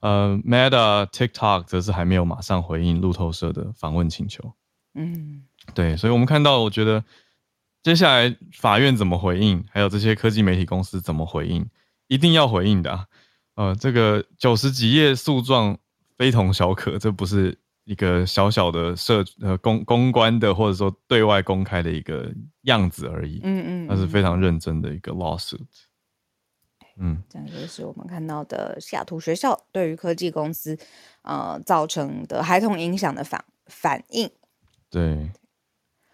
[0.00, 4.52] 呃，Meta、TikTok 则是还没有马上回应路透社的访问请求。
[4.96, 7.04] 嗯，对，所以我们看到，我觉得
[7.82, 11.68] 接下来法院怎么回应，还有这些科技媒体公司怎么回应，
[12.08, 13.06] 一定要回应的、啊。
[13.54, 15.78] 呃，这个九十几页诉状
[16.16, 17.56] 非同小可，这不是。
[17.86, 22.28] 一个小小的社呃公公关的或者说对外公开的一个
[22.62, 25.60] 样子而已，嗯嗯，那是非常认真的一个 lawsuit。
[26.96, 30.76] 嗯，这样就是我们看到的西雅图学校对于科技公司
[31.22, 34.28] 呃造成的孩童影响的反反应。
[34.96, 35.30] 对，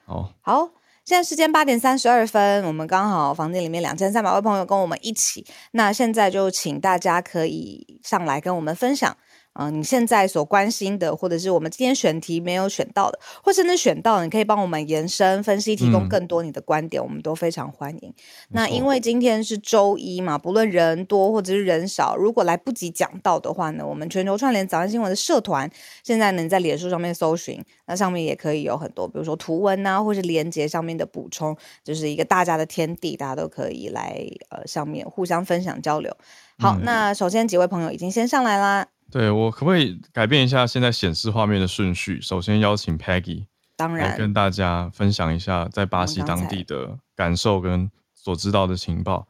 [0.05, 0.69] 好，好，
[1.05, 9.17] 现在时间八点三十二分，我们刚好房间里面两千三百位朋友跟我们一起，那现在就请大家可以上来跟我们分享。
[9.55, 18.15] 嗯、呃，你现在所关心的，或者是我们今天选题没有选到的，或甚至选到的，你可以帮我们延伸分析，提供更多你的观点，嗯、我们都非常欢迎。
[18.51, 25.71] 那因为今天是周一嘛，不论人多或者是人少，如果来不及讲到的话呢，我们全球串联早安新闻的社团
[26.03, 36.17] 现在能在脸书上面搜寻，那上面也可以有很多，比如说图文啊，或是连接上面的补充，就是一个大家的天地，大家都可以来呃上面互相分享交流。
[36.59, 38.87] 好，嗯、那首先几位朋友已经先上来啦。
[39.13, 42.19] 对，我可不可以改变一下现在显示画面的顺序？
[42.23, 43.45] 首先邀请 Peggy，
[43.77, 49.29] 当然来跟大家分享一下在巴西当地的感受跟所知道的情报。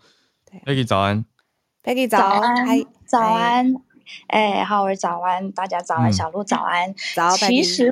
[0.64, 1.24] Peggy 早安
[1.82, 3.74] ，Peggy 早安，早安，
[4.28, 7.90] 哎，好，我是早安，大家早安，嗯、小鹿早安，早，其实。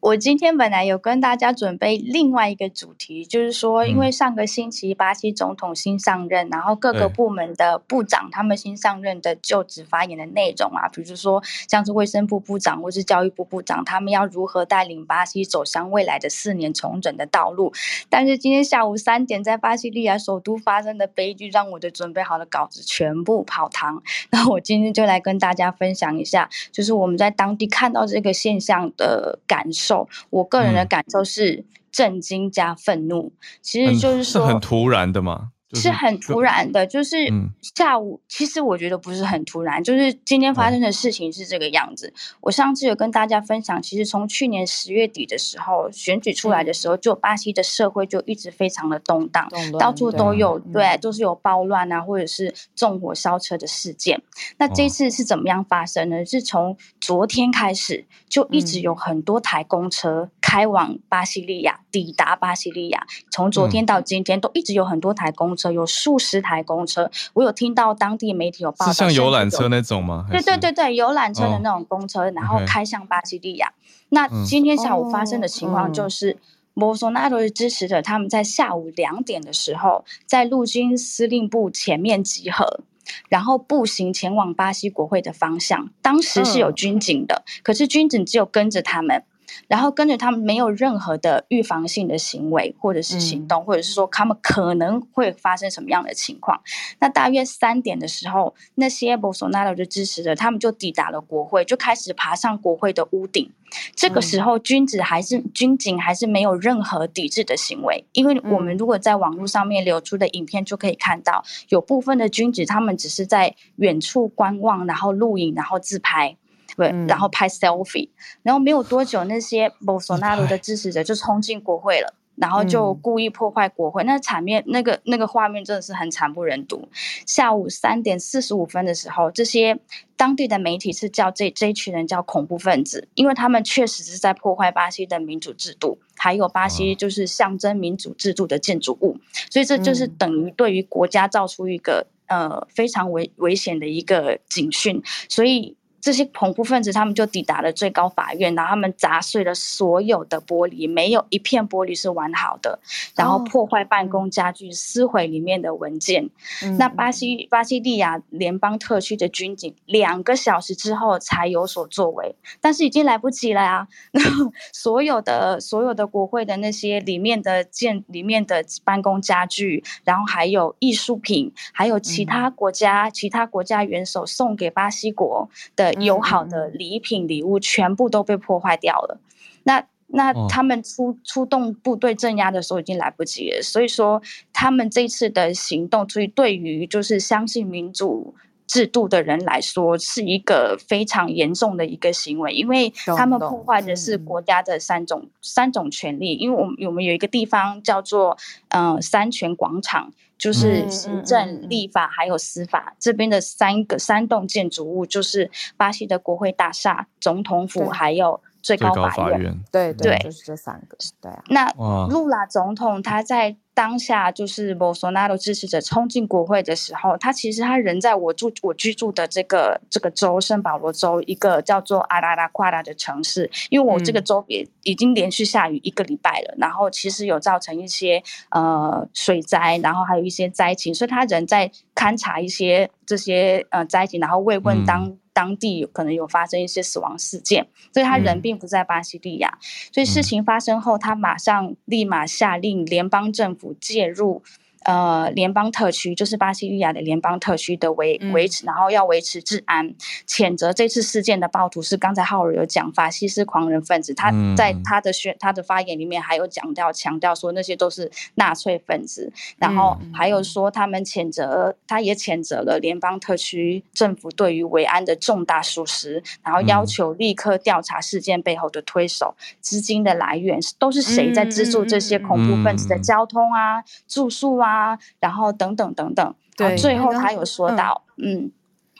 [0.00, 17.70] 我今天本来有跟大家准备另外一个主题，就是说，因为上个星期巴西总统新上任，然后各个部门的部长他们新上任的就职发言的内容啊，比如说像是卫生部部长或是教育部部长，他们要如何带领巴西走向未来的四年重整的道路。
[18.08, 24.02] 但是今天下午三点，在巴西利亚首都发生的悲剧，让我的准备好的稿子全部泡汤。
[24.32, 29.89] 那我今天就来跟大家分享一下，就是我们在当地看到这个现象的感受。
[30.30, 35.50] 我个人的感受是震惊加愤怒，嗯、其实就是说是很突然的嘛。
[35.74, 37.16] 是很突然的，就是
[37.60, 38.20] 下午。
[38.28, 42.12] 其实我觉得不是很突然，就是今天发生的事情是这个样子。
[42.40, 54.20] 我上次有跟大家分享，其实从去年十月底的时候选举出来的时候，就巴西的社会就一直非常的动荡，到处都有对，都是有暴乱啊，或者是纵火烧车的事件。
[54.58, 56.24] 那这次是怎么样发生呢？
[56.24, 63.06] 是从昨天开始就一直有很多台公车开往巴西利亚，抵达巴西利亚。
[63.30, 65.70] 从昨天到今天都一直有很多台公车。
[65.70, 70.26] 有数十台公车，我有听到当地媒体有报道，是像游览车那种吗？
[70.30, 73.72] 对对对对，游览车的那种公车，哦、然后开向巴西利亚。
[74.08, 76.38] 那今天下午发生的情况就是，
[76.74, 82.80] 博索纳罗的支持者他们在下午两点的时候，在陆军司令部前面集合，
[83.28, 85.90] 然后步行前往巴西国会的方向。
[86.02, 89.22] 当时是有军警的，嗯、可是军警只有跟着他们。
[89.68, 96.60] 然后跟着他们没有任何的预防性的行为，或者是行动，嗯、或者是说他们可能会发生什么样的情况。
[96.98, 103.50] 那大约三点的时候，那些博索纳罗的支持者，他们就抵达了国会，就开始爬上国会的屋顶。
[103.94, 116.36] 这个时候，军警还是、嗯、军警还是没有任何抵制的行为，因为我们如果在网络上面流出的影片就可以看到，有部分的军警他们只是在远处观望，然后录影，然后自拍。
[116.80, 118.08] 对，然后拍 selfie，
[118.42, 126.88] 然后没有多久，那些 Bolsonaro 的支持者就冲进国会了，然后就故意破坏国会，那场面，那个那个画面真的是很惨不忍睹。
[127.26, 129.78] 下午三点四十五分的时候，这些
[130.16, 139.18] 当地的媒体是叫这这一群人叫恐怖分子，因为他们确实是在破坏巴西的民主制度，还有巴西就是象征民主制度的建筑物，
[139.50, 145.76] 所以这就是等于对于国家造出一个呃非常危危险的一个警讯，所以。
[146.00, 152.78] 这些恐怖分子他们就抵达了最高法院，然后他们砸碎了所有的玻璃，没有一片玻璃是完好的，
[153.14, 156.30] 然后破坏办公家具，撕毁里面的文件。
[156.62, 163.88] 嗯、那巴西巴西利亚联邦特区的军警两个小时之后才有所作为，但是已经来不及了啊！
[164.72, 175.89] 所有的所有的国会的那些里面的建里面的办公家具，然后还有艺术品，还有其他国家、嗯、其他国家元首送给巴西国的。
[175.94, 179.18] 友好的礼品礼物全部都被破坏掉了，
[179.64, 184.20] 那那他们出出动部队镇压的时候已经来不及了，所以说
[184.52, 188.34] 他们这次的行动，所以对于就是相信民主
[188.66, 198.36] 制度的人来说，是一个非常严重的一个行为，因为他们破坏的是国家的三种三种权利，因为我们我们有一个地方叫做
[198.68, 200.12] 嗯、呃、三权广场。
[200.40, 209.10] 就是行政、立法还有司法这边的三个三栋建筑物，就是巴西的国会大厦、总统府还有最高法院。
[209.10, 210.96] 法院对对，就是这三个。
[211.20, 211.42] 对啊。
[211.50, 211.70] 那
[212.08, 235.06] 露拉总统他在当下就是博索纳罗支持者冲进国会的时候，他其实他人在我住我居住的这个这个州圣保罗州一个叫做阿拉拉夸拉的城市，因为我这个州也已经连续下雨一个礼拜了，嗯、然后其实有造成一些呃水灾，然后还有一些灾情，所以他人在勘察一些这些呃灾情，然后慰问当。
[235.06, 239.48] 嗯当地可能有发生一些死亡事件，所以他人并不在巴西利亚。
[239.48, 244.42] 嗯、所以事情发生后，他马上立马下令联邦政府介入。
[244.84, 249.94] 呃，联邦特区就是巴西利亚的联邦特区的维维持，然后要维持治安，
[250.26, 274.69] 谴责这次事件的暴徒是刚才浩尔有讲法西斯狂人分子，他在他的宣他的发言里面还有讲到强调说那些都是纳粹分子，然后还有说他们谴责，他也谴责了联邦特区政府对于维安的重大疏失，然后要求立刻调查事件背后的推手，资金的来源都是谁在资助这些恐怖分子的交通啊、住宿啊。
[274.70, 278.44] 啊，然后等等等等，对，最后他有说到，嗯。
[278.44, 278.52] 嗯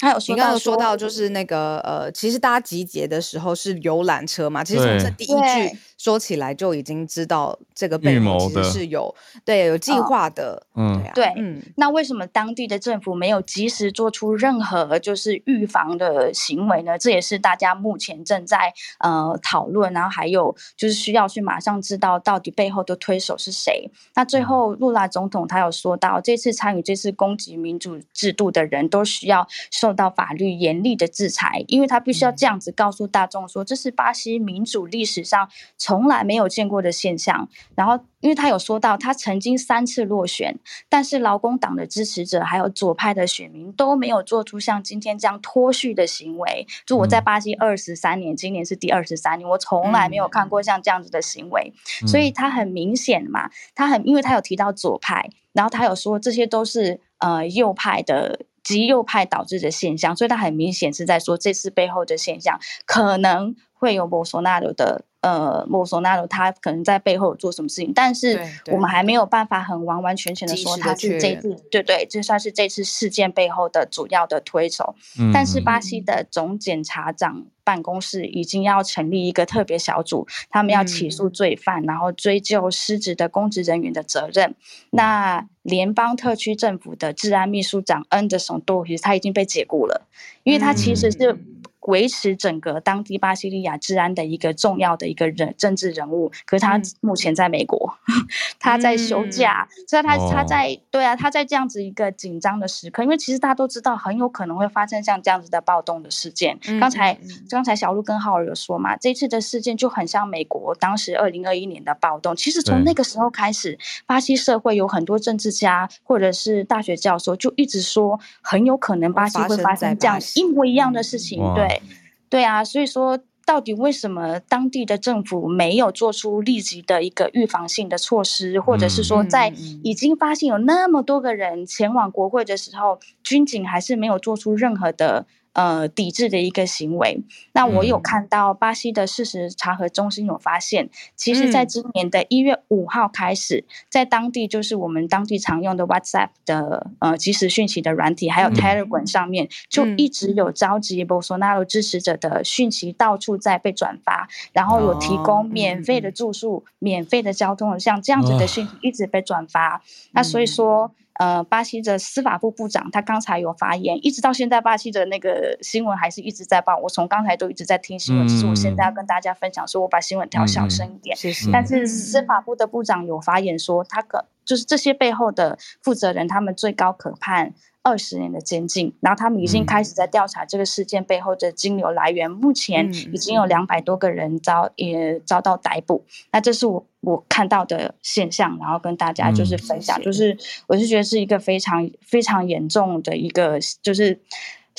[0.03, 4.65] 还有说到，说到就是那个呃，其实大家集结的时候是游览车嘛。
[4.65, 10.67] 其实从这第一句说起来就已经知道这个背后其实是有对有计划的。
[10.75, 16.97] 嗯，对，啊、嗯，那为什么当地的政府没有及时做出任何就是预防的行为呢？
[16.97, 23.91] 这也是大家目前正在呃讨论，然后还有就是需要去马上知道到底背后的推手是谁。
[24.15, 29.91] 那最后，露拉总统他有说到，这次参与这次攻击民主制度的人都需要受。
[29.91, 35.49] 受到法律严厉的制裁，因为他必须要这样子告诉大众说，这是巴西民主历史上
[35.91, 37.49] 从来没有见过的现象。
[37.75, 40.57] 然后，因为他有说到，他曾经三次落选，
[40.89, 46.65] 但是劳工党的支持者还有左派的选民都没有做出像今天这样脱序的行为。
[46.87, 51.73] 就我在巴西二十三年，今年是第二十三年，我从来没有看过像这样子的行为。
[52.07, 58.47] 所以他很明显嘛，他很，因为他有提到左派，然后他有说这些都是呃右派的。
[58.63, 65.07] 极右派导致的现象，所以他很明显是在说这次背后的现象可能会有博索纳罗的。
[65.23, 68.41] 呃，莫索纳罗他可能在背后有做什么事情，但是
[68.73, 74.95] 我们还没有办法很完完全全的说他是这次，对对，这算是这次事件背后的主要的推手。
[75.19, 84.55] 嗯、但是巴西的总检察长办公室已经要成立一个特别小组，他们要起诉罪犯，嗯、然后追究失职的公职人员的责任。
[84.89, 90.07] 那联邦特区政府的治安秘书长恩德松多其实他已经被解雇了，
[90.45, 91.37] 因为他其实是。
[91.83, 98.15] 维持整个当地巴西利亚治安的一个重要的一个人政治人物，可是他目前在美国，嗯、
[98.61, 106.59] 他在休假，嗯、所以他他在、哦、对啊，他在这样子一个紧张的时刻，因为其实大家都知道很有可能会发生像这样子的暴动的事件。
[106.69, 107.19] 嗯、刚才
[107.49, 112.37] 刚才小鹿跟浩尔有说嘛，这次的事件就很像美国当时二零二一年的暴动。
[112.37, 121.43] 其实从那个时候开始，巴西社会有很多政治家或者是大学教授就一直说，很有可能巴西会发生这样一模一样的事情。
[121.43, 121.83] 嗯、对。
[122.29, 129.53] 对啊，所以说到底为什么当地的政府没有做出立即的一个预防性的措施，或者是说在
[129.83, 135.27] 已经发现有那么多个人前往国会的时候，军警还是没有做出任何的？
[135.53, 137.23] 呃，抵制的一个行为。
[137.53, 159.79] 那我有看到巴西的事实查核中心有发现，嗯、其实，在今年的一月五号开始，嗯、在当地就是我们当地常用的 WhatsApp 的呃即时讯息的软体，还有 Telegram 上面，嗯、就一直有召集 Bolsonaro 支持者的讯息到处在被转发，然后有提供免费的住宿、免费的交通，像这样子的讯息一直被转发。
[159.79, 159.81] 哦、
[160.13, 160.93] 那所以说。
[161.21, 166.79] 呃，巴西的司法部部长他刚才有发言，一直到现在，巴西的那个新闻还是一直在报。
[166.79, 171.15] 我从刚才都一直在听新闻，其实、嗯、我现在要跟大家分享，说我把新闻调小声一点。
[171.53, 186.05] 但是司法部的部长有发言说，他可就是这些背后的负责人，他们最高可判二十年的监禁，然后他们已经开始在调查这个事件背后的金流来源，目前已经有两百多个人遭也遭到逮捕。
[186.33, 190.37] 那这是我我看到的现象，然后跟大家就是分享，就是
[190.67, 194.19] 我是觉得是一个非常非常严重的一个就是。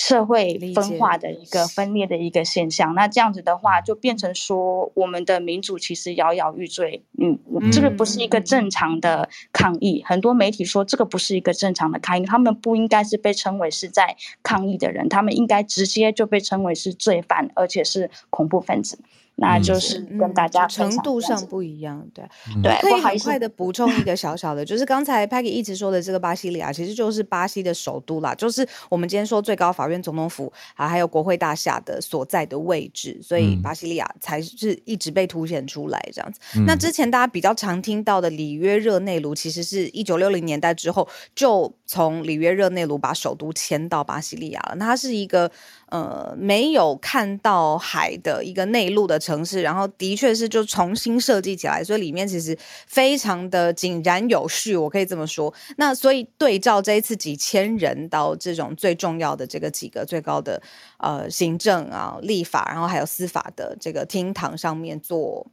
[0.03, 7.03] 社会分化的一个分裂的一个现象，那这样子的话，就变成说我们的民主其实摇摇欲坠。
[7.19, 7.37] 嗯，
[7.71, 10.01] 这个不是一个正常的抗议。
[10.03, 18.97] 很多媒体说这个不是一个正常的抗议，他们不应该是被称为是在抗议的人，他们应该直接就被称为是罪犯，而且是恐怖分子。
[19.35, 22.25] 那就是跟大家、嗯、程度上不一样，对
[22.63, 22.75] 对。
[22.81, 29.91] 可以很快的补充一个 小小的，就是刚才 Peggy 一直说的这个巴西利亚，其实就是巴西的首都啦，就是我们今天说最高法院。
[29.91, 36.39] 院总统府啊，还有国会大厦的所在的位置，所以巴西利亚才是一直被凸显出来这样子。
[36.55, 41.05] 嗯、那之前大家比较常听到的里约热内卢，其实是一九六零年代之后
[41.35, 44.75] 就从里约热内卢把首都迁到巴西利亚了。
[44.77, 45.51] 那它是一个。
[45.91, 55.53] 呃，没有看到海的一个内陆的城市，然后的确是就重新设计起来，所以里面其实非常的井然有序，我可以这么说。
[55.75, 60.61] 那所以对照这一次几千人到这种最重要的这个几个最高的
[60.99, 65.45] 呃行政啊、立法，然后还有司法的这个厅堂上面做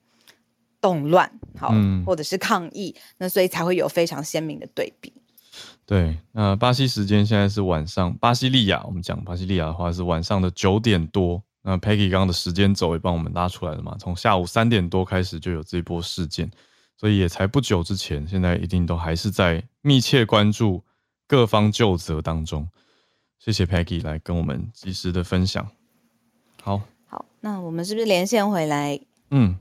[0.80, 1.28] 动乱，
[1.59, 5.12] 好，嗯、或者是抗议，那所以才会有非常鲜明的对比。
[5.89, 11.43] 对，那巴西时间现在是晚上，巴西利亚，我们讲巴西利亚的话是晚上的九点多。
[11.62, 16.51] 那 Peggy 刚刚的时间轴也帮我们拉出来了嘛，从下午三点多开始就有这一波事件，
[16.99, 20.84] 所以也才不久之前，现在一定都还是在密切关注
[21.26, 22.68] 各方就责当中。
[23.39, 25.66] 谢谢 Peggy 来跟我们及时的分享。
[26.62, 29.01] 好，好，那我们是不是连线回来？
[29.30, 29.57] 嗯，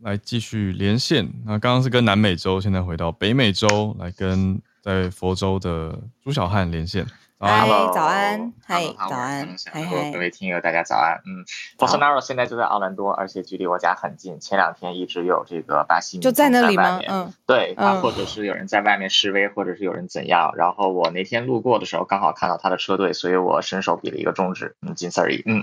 [0.00, 1.32] 来继续连线。
[1.44, 4.60] 那刚刚是跟南美洲，现在回到北美洲来跟。
[4.88, 7.06] 在佛州的朱小汉连线。
[7.40, 8.52] 嗨，早安！
[8.66, 9.56] 嗨，早安！
[9.70, 11.22] 嗨嗨，各位听友，大家早安。
[11.24, 11.44] 嗯
[11.78, 14.40] ，Bolsonaro 现在就在奥兰多，而且距离我家很近。
[14.40, 17.00] 前两天一直有这个巴西就在那里吗？
[17.06, 20.52] 嗯，对，啊或者是有人在外面示威，或者是有人怎样。
[20.56, 25.40] 然后我那天路过的时候，刚好看到他的车队，所以我伸手比了一个中指，嗯，仅此而已。
[25.46, 25.62] 嗯，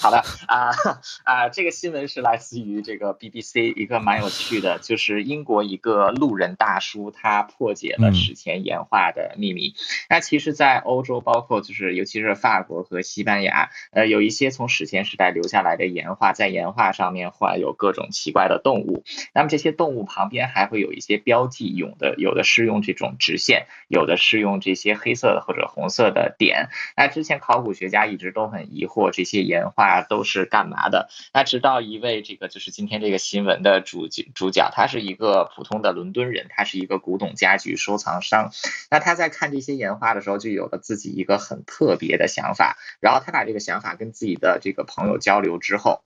[0.00, 0.70] 好的啊
[1.24, 9.74] 啊，这个新闻是来自于这个 BBC 一个蛮有趣的，就是英国一个路人大叔他破解了史前岩画的秘密。
[10.08, 19.02] 那其实，在欧欧洲包括就是，尤其是法国和西班牙，呃，有一些从史前时代留下来的岩画，在岩画上面画有各种奇怪的动物。
[19.34, 26.68] 那么这些动物旁边还会有一些标记，有的有的是用这种直线，有的是用这些黑色的或者红色的点。
[26.96, 31.08] 那之前考古学家一直都很疑惑这些岩画都是干嘛的。
[31.32, 38.52] 那直到一位这个就是今天这个新闻的主主角，他是一个普通的伦敦人，他是一个古董家具收藏商。
[38.92, 40.74] 那他在看这些岩画的时候，就有了。
[40.84, 46.04] 自己一个很特别的想法，然后他把这个想法跟自己的这个朋友交流之后。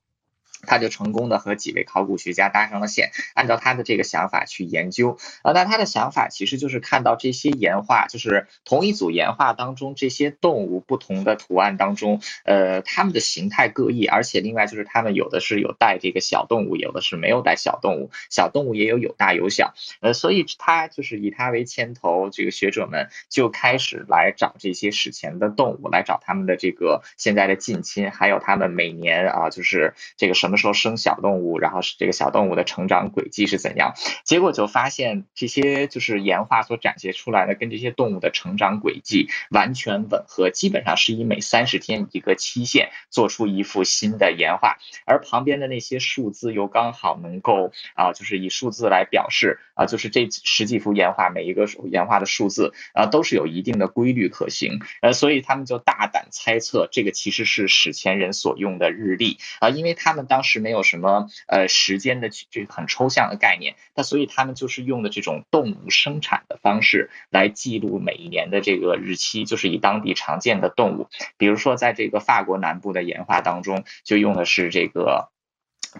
[0.67, 5.17] 他就成功的和几位考古学家搭上了线，按照他的这个想法去研究。
[5.45, 19.75] 呃，那他的想法其实就是看到这些岩画，就是同一组岩画当中这些动物不同的图案当中，呃，它们的形态各异，而且另外就是它们有的是有带这个小动物，有的是没有带小动物，小动物也有有大有小。
[20.01, 30.48] 呃，所以他就是以他为牵头，这个学者们就开始来找这些史前的动物，来找他们的这个现在的近亲，还有他们每年啊，就是这个什。
[30.49, 33.93] 什么时候生小动物，然后是这个小动物的成长轨迹是怎样？
[34.25, 59.37] 结果就发现这些就是岩画所展现出来的，跟这些动物的成长轨迹完全吻合，基本上是以每三十天一个期限做出一幅新的岩画，而旁边的那些数字又刚好能够啊，就是以数字来表示啊，就是这十几幅岩画每一个岩画的数字啊都是有一定的规律可行，呃，所以他们就大胆猜测这个其实是史前人所用的日历。
[59.61, 71.09] 啊，因为他们当当时没有什么呃时间的这个很抽象的概念，那所以他们就是用的这种动物生产的方式来记录每一年的这个日期，就是以当地常见的动物，
[71.39, 75.33] 比如说在这个法国南部的岩画当中，就用的是这个。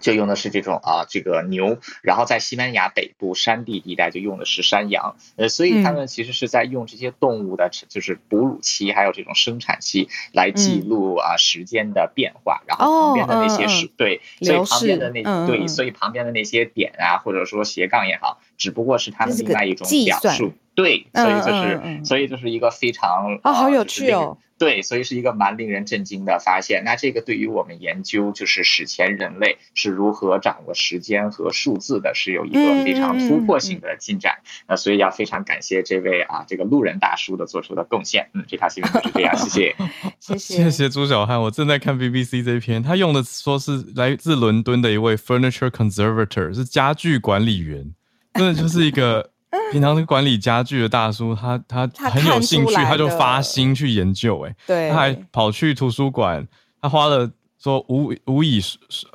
[0.01, 24.37] 就用的是这种啊，这个牛，然后在西班牙北部山地地带就用的是山羊，呃，所以他们其实是在用这些动物的，就是哺乳期还有这种生产期来记录啊时间的变化，然后旁边的那些是对，所以旁边的那对，所以旁边的那些点啊，或者说斜杠也好，只不过是他们另外一种表述，对，所以就是所以就是一个非常啊，好有趣哦。
[24.57, 26.83] 对，所以是一个蛮令人震惊的发现。
[26.83, 34.39] 那这个对于我们研究就是史前人类是如何掌握时间和数字的，是有一个非常突破性的进展。
[34.67, 38.29] 那、嗯嗯嗯、所以要非常感谢这位啊，这个路人大叔的做出的贡献。
[38.33, 39.75] 嗯，这条新闻就是这样，谢谢，
[40.19, 41.39] 谢谢，谢谢朱小汉。
[41.39, 47.93] 我正在看 BBC 这篇，他用的说是来自伦敦的一位 furniture conservator，是家具管理员，
[48.33, 49.31] 真的就是一个。
[49.73, 56.47] 平常是管理家具的大叔，他他很有兴趣，他就发心去研究，哎，对，他还跑去图书馆，
[56.81, 57.29] 他花了
[57.61, 58.61] 说无无以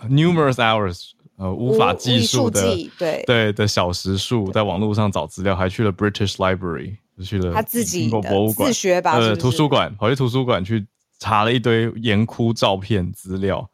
[0.09, 2.63] numerous hours，呃，无法计数的
[2.99, 3.25] 对。
[3.27, 10.87] 对的小时数，在网络上找资料，还去了 British Library，去了他自己的博物馆，自学吧，呃，图书馆跑去图书馆去
[11.19, 13.69] 查了一堆岩窟照片资料，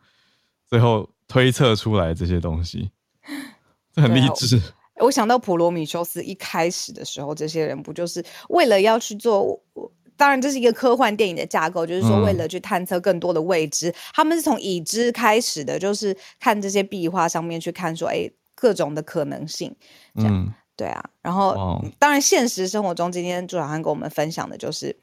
[0.69, 2.91] 最后推测出来这些东西，
[3.95, 4.61] 这很励志。
[5.01, 9.61] 我想到普罗米修斯一开始的时候，这些人不就是为了要去做
[10.17, 19.75] 当然这是一个科幻电影的架构，就是说为了去探测更多的未知，嗯、他们是从已知开始的，就是看这些壁画上面去看说，哎，各种的可能性，
[20.17, 21.03] 这样、嗯、对啊。
[21.23, 24.95] 然后，哇当然现实生活中，今天朱小汉跟我们分享的就是，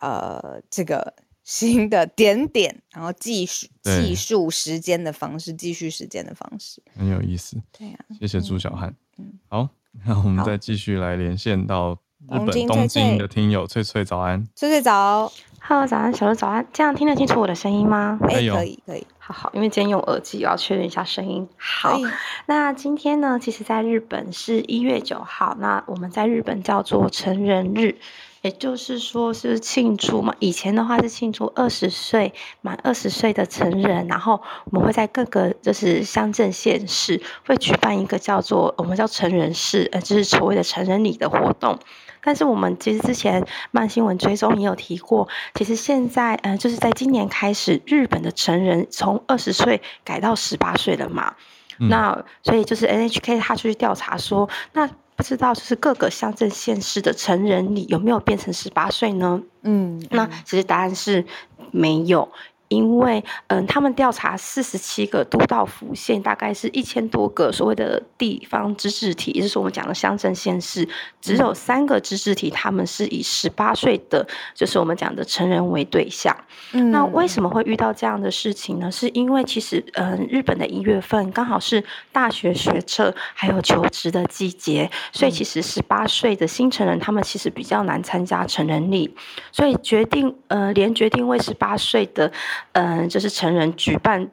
[0.00, 1.12] 呃，这个
[1.44, 7.56] 新的点点， 然后计数计数时间的方式，计数时间的方式，很有意思。
[7.76, 8.94] 对啊，谢谢朱小汉。
[9.18, 9.68] 嗯，好，
[10.06, 11.98] 那我们再继续来连线到。
[12.28, 18.18] 日本东京的听友翠翠早安，翠翠早，Hello 早安，小鹿早安，这样听得清楚我的声音吗？
[18.20, 21.48] 哎，可以可以，可以好好，因为今天用耳机，我要确认一下声音。
[21.56, 21.98] 好，
[22.44, 27.96] 那今天呢，其实在日本是一月九号，那我们在日本叫做成人日。
[28.42, 30.34] 也就是说，是庆祝嘛？
[30.38, 32.32] 以前的话是庆祝二十岁
[32.62, 41.78] 满二十岁的成人，然后我们会在各个就是乡镇县市会举办一个叫做我们叫成人式，呃，就是所谓的成人礼的活动。
[42.22, 51.34] 但是我们其实之前慢新闻追踪也有提过，其实现在呃，就是在今年开始，日本的成人从二十岁改到十八岁了嘛。
[51.78, 54.88] 嗯、那所以就是 NHK 他去调查说，那。
[55.20, 59.42] 不知道就是各个乡镇县市的成人礼有没有变成十八岁呢？
[59.60, 61.26] 嗯，那其实答案是
[61.70, 62.32] 没有。
[62.70, 70.88] 因为，嗯，他们调查四十七个都道府县，大概是一千多个所谓的地方自治体，也就是我们讲的乡镇县市，
[71.20, 76.36] 只有三个自治体，他们是以十八岁的，就是我们讲的成人为对象。
[76.70, 78.88] 嗯，那为什么会遇到这样的事情呢？
[78.88, 89.12] 是因为其实，嗯，日本的一月份刚好是大学学测还有求职的季节，所以其实十八岁的新成人他们其实比较难参加成人礼，
[89.50, 92.30] 所以决定，呃，连决定为十八岁的。
[92.72, 94.30] 嗯，就是成人举办，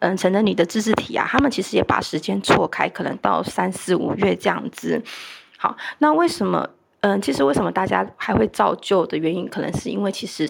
[0.00, 5.02] 嗯，成人礼的自治体啊，他们其实也把时间错开，可能到三四五月这样子。
[5.56, 6.68] 好，那为什么？
[7.00, 10.48] 嗯，其实为什么大家还会照旧的原因，可能是因为其实。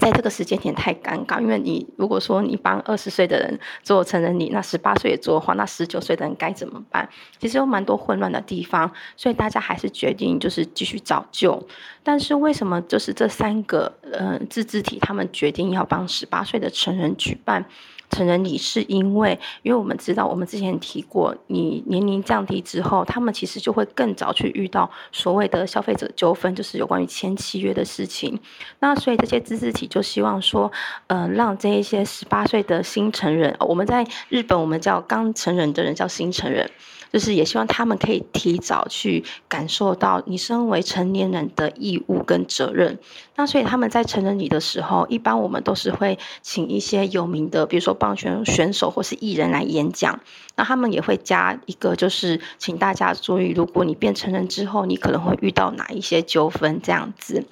[0.00, 7.08] 在这个时间点太尴尬，因为你如果说你帮二十岁的人做成人礼，那十八岁也做的话，那十九岁的人该怎么办？
[7.38, 11.68] 其实有蛮多混乱的地方，所以大家还是决定就是继续找救。
[12.02, 17.64] 但是为什么就是这三个呃自治体他们决定要帮十八岁的成人举办？
[18.12, 28.38] 成人礼是因为，因为我们知道，我们之前提过，你年龄降低之后，他们其实就会更早去遇到所谓的消费者纠纷，就是有关于签契约的事情。
[28.80, 30.70] 那所以这些自治体就希望说，
[31.06, 36.70] 呃，让这一些十八岁的新成人，我们在日本我们叫刚成人的人叫新成人。
[37.12, 42.98] 就是也希望他们可以提早去感受到你身为成年人的义务跟责任。
[43.36, 50.20] 那所以他们在成人礼的时候，一般我们都是会请一些有名的，比如说棒球选手或是艺人来演讲。
[50.56, 57.44] 那他们也会加一个，就是请大家注意，如果你变成人之后，你可能会遇到哪一些纠纷这样子。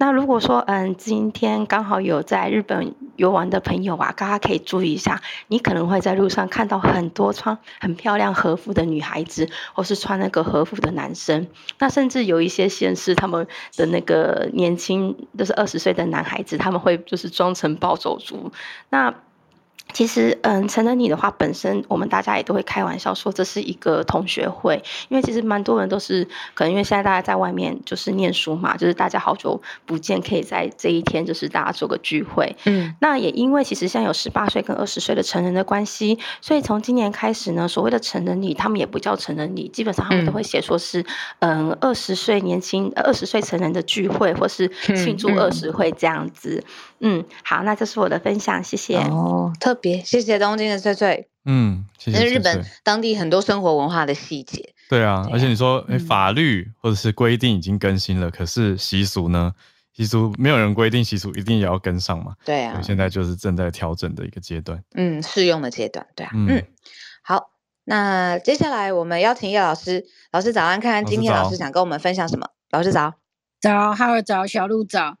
[0.00, 11.48] 那如果说，嗯，今天刚好有在日本游玩的朋友啊，大家可以注意一下，你可能会在路上看到很多穿很漂亮和服的女孩子，或是穿那个和服的男生。
[11.78, 13.46] 那甚至有一些县市，他们
[13.76, 18.50] 的那个年轻，就是二十岁的男孩子，他们会就是装成暴走族。
[18.88, 19.14] 那
[19.92, 26.24] 其实，嗯，成人礼的话，本身我们大家也都会开玩笑说这是一个同学会，因为其实蛮多人都是
[26.54, 32.56] 可能因为现在大家在外面就是念书嘛，就是大家好久不见，可以在这一天就是大家做个聚会。
[32.64, 41.04] 嗯，那也因为其实现在有十八岁跟二十岁的成人的关系，所以从今年开始呢，所谓的成人礼他们也不叫成人礼，基本上他们都会写说是
[41.40, 46.62] 嗯二十岁年轻二十岁成人的聚会，或是庆祝二十岁这样子。
[46.62, 46.64] 嗯，
[47.42, 48.96] 好，那这是我的分享，谢谢。
[48.98, 51.28] 哦，特别谢谢东京的翠翠。
[51.44, 52.36] 嗯，谢谢翠翠。
[52.36, 54.74] 日本当地很多生活文化的细节。
[54.88, 59.52] 对啊，而且你说，哎，法律或者是规定已经更新了，嗯、可是习俗呢？
[59.92, 62.34] 习俗没有人规定习俗一定也要跟上嘛？
[62.44, 64.82] 对啊，现在就是正在调整的一个阶段。
[64.94, 66.30] 嗯，适用的阶段，对啊。
[66.34, 66.66] 嗯，嗯，
[67.22, 67.50] 好，
[67.84, 72.48] 那接下来我们邀请叶老师，老师早安，看看今天老师想跟我们分享什么？
[72.70, 73.14] 老师早，
[73.60, 75.16] 早，哈喽早，小鹿早。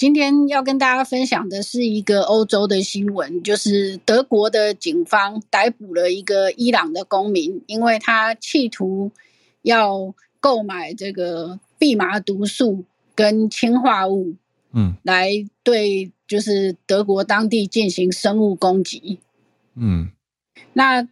[0.00, 9.12] 今天要跟大家分享的是一个欧洲的新闻，就是德国的警方逮捕了一个伊朗的公民，因为他企图
[9.60, 14.36] 要购买这个蓖麻毒素跟氰化物，
[14.72, 15.32] 嗯，来
[15.62, 19.18] 对就是德国当地进行生物攻击，
[19.76, 20.12] 嗯，
[20.72, 21.06] 那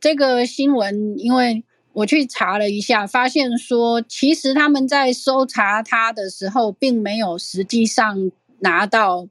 [0.00, 1.62] 这个新闻，因为
[1.92, 8.30] 我去查了一下，发现说，其实他们在搜查他的时候，并没有实际上
[8.60, 9.28] 拿到，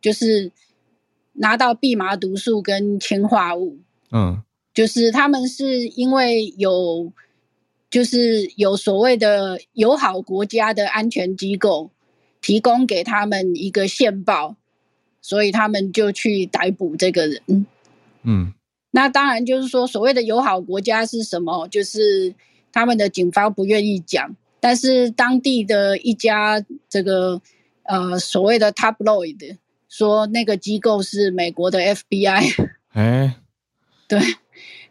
[0.00, 0.50] 就是
[1.34, 3.78] 拿到蓖麻毒素跟氰化物。
[4.10, 4.42] 嗯，
[4.74, 7.12] 就是他们是因为有，
[7.88, 11.90] 就是有所谓的友好国家的安全机构，
[12.40, 14.56] 提供给他们一个线报，
[15.20, 17.66] 所以他们就去逮捕这个人。
[18.24, 18.52] 嗯，
[18.92, 21.66] 那当然就是说，所谓的友好国家是什么？
[21.68, 22.34] 就是
[22.72, 27.42] 他们的警方不愿意讲，但是当地的一家这个
[27.82, 29.56] 呃所谓的 tabloid
[29.88, 32.70] 说那个机构是美国的 FBI。
[32.94, 33.36] 哎，
[34.06, 34.20] 对，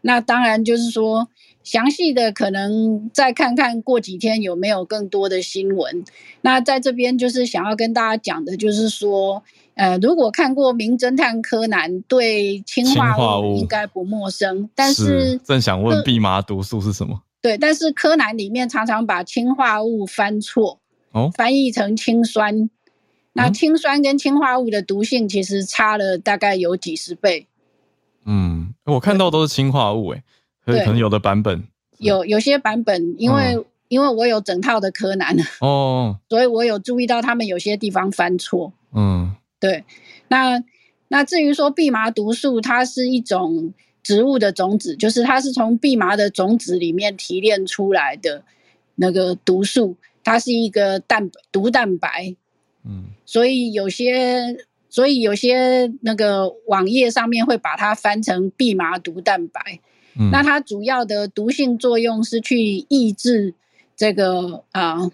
[0.01, 1.29] 那当然就是说。
[1.63, 6.03] 详细的可能再看看过几天有没有更多的新闻。
[6.41, 9.43] 那在这边就是想要跟大家讲的，就是说，
[9.76, 14.69] 呃，如果看过《名侦探柯南》，对氰化物应该不陌生。
[14.76, 17.22] 但是，是正想问蓖麻毒素是什么？
[17.41, 20.80] 对，但是柯南里面常常把氰化物翻错，
[21.11, 22.69] 哦，翻译成氰酸。
[23.34, 27.47] 那氢酸跟氰化物的毒性其实差了大概有几十倍。
[28.26, 30.24] 嗯，我看到都是氰化物，诶。
[30.63, 31.67] 可能有的版本
[31.97, 38.72] 有有些版本，因为、嗯、因为我有整套的柯南哦，所以我有注意到他们有些地方翻错。
[38.93, 39.86] 嗯，对。
[40.28, 40.62] 那
[41.07, 48.43] 那至于说蓖麻毒素，它是一种植物的种子，就是它是从蓖麻的种子里面提炼出来的
[48.95, 52.36] 那个毒素，它是一个蛋毒蛋白。
[52.84, 59.80] 嗯，所以有些所以有些那个网页上面会把它翻成蓖麻毒蛋白。
[60.18, 63.53] 嗯、那它主要的毒性作用是去抑制
[63.95, 65.12] 这个啊、呃，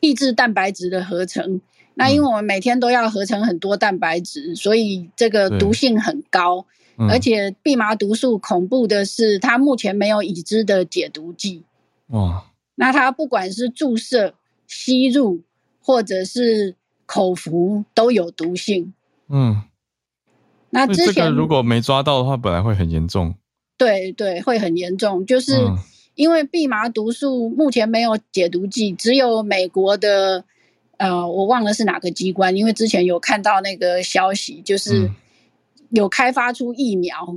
[0.00, 1.60] 抑制蛋白质的合成。
[1.94, 6.66] 那因为我们每天都要合成很多蛋白质，所以这个毒性很高。
[7.08, 11.64] 而且蓖麻毒素恐怖的是，它目前没有已知的解毒剂。
[12.08, 12.44] 哇！
[12.74, 14.34] 那它不管是注射、
[14.66, 15.40] 吸入
[15.80, 16.76] 或者是
[17.06, 18.92] 口服都有毒性。
[19.28, 19.62] 嗯。
[20.70, 23.34] 那之前如果没抓到的话，本来会很严重。
[23.76, 25.52] 对对，会很严重，就是
[26.14, 30.44] 因为蓖麻毒素目前没有解毒剂，只有美国的，
[31.02, 35.10] 呃，我忘了是哪个机关，因为之前有看到那个消息，就是
[35.90, 37.36] 有开发出疫苗，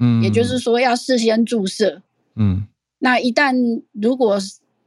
[0.00, 2.02] 嗯，也就是说要事先注射，
[2.34, 2.66] 嗯，
[2.98, 3.54] 那一旦
[3.92, 4.36] 如果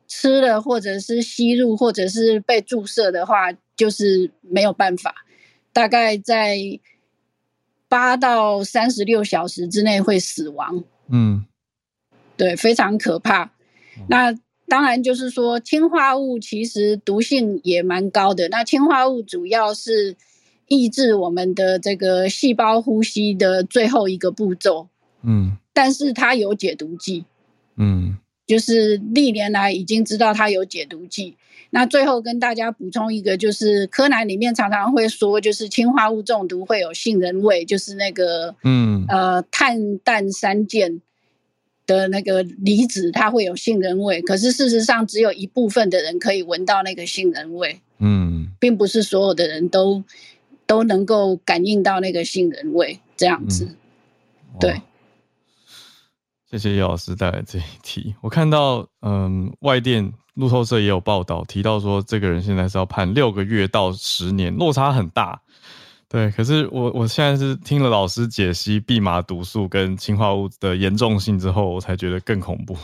[0.10, 5.16] 吃了或者是吸入或者是被注射的话，就是没有办法，
[5.72, 6.58] 大概在
[7.88, 10.84] 八到三十六小时之内会死亡。
[11.08, 11.46] 嗯，
[12.36, 13.52] 对，非常可怕。
[14.10, 14.38] 那
[14.68, 18.50] 当然就是说，氰化物其实毒性也蛮高的。
[18.50, 20.16] 那氰化物主要是
[20.68, 24.90] 抑制我们的这个细胞呼吸的最后一个步骤。
[25.24, 27.26] 嗯，但是它有解毒剂。
[27.78, 31.38] 嗯，就是历年来已经知道它有解毒剂。
[31.70, 41.02] 那最后跟大家补充一个，就是柯南里面常常会说，就是氰化物中毒会有杏仁味，就是那个嗯呃碳氮三键
[41.88, 44.22] 的那个离子，它会有杏仁味。
[44.22, 50.04] 可是事实上，只有一部分的人可以闻到那个杏仁味，嗯，并不是所有的人都
[50.68, 53.66] 都能够感应到那个杏仁味这样子。
[53.66, 54.82] 嗯、对，
[56.52, 58.14] 谢谢叶老师带来这一题。
[58.22, 60.14] 我看到嗯外电。
[60.38, 65.42] 路透社也有报道提到说，这个人现在是要判六个月到十年，落差很大。
[66.10, 72.78] 对，可是我我现在是听了老师解析蓖麻毒素跟氰化物的严重性之后，我才觉得更恐怖。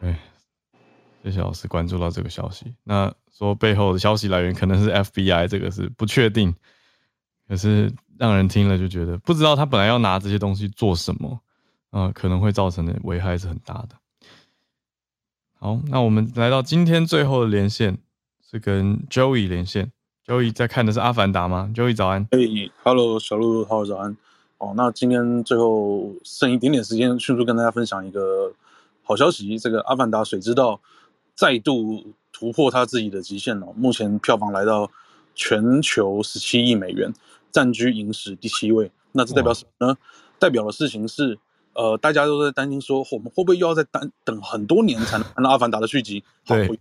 [0.00, 0.18] 哎，
[1.22, 2.74] 谢谢老师关注到这个消息。
[2.82, 6.52] 那说背后的消息来源可能是 FBI，这个是不确定。
[7.46, 11.40] 可是让人听了就觉得，不知道他本来要拿这些东西做什么，
[11.90, 13.90] 啊、呃，可能会造成的危害是很大的。
[15.60, 17.98] 好，那我们来到今天最后的连线
[18.50, 19.92] 是跟 Joey 连线。
[20.26, 22.28] Joey 在看的是《阿凡达》吗？Joey 早安。
[22.30, 24.16] 嘿、hey，Hello，小鹿好，早安。
[24.58, 28.52] 哦，那今天最后剩一点点时间，迅速跟大家分享一个
[29.02, 30.74] 好消息：这个《阿凡达：水之道》
[31.34, 33.66] 再度突破他自己的极限了。
[33.76, 34.88] 目前票房来到
[35.34, 37.12] 全球十七亿美元，
[37.50, 38.92] 占居影史第七位。
[39.10, 39.96] 那这代表什么呢？
[40.38, 41.38] 代表的事情是。
[41.74, 46.22] 呃，大家都在担心说，我们会不会又要再等等很多年才能看到《阿凡达》的续集？
[46.46, 46.78] 对，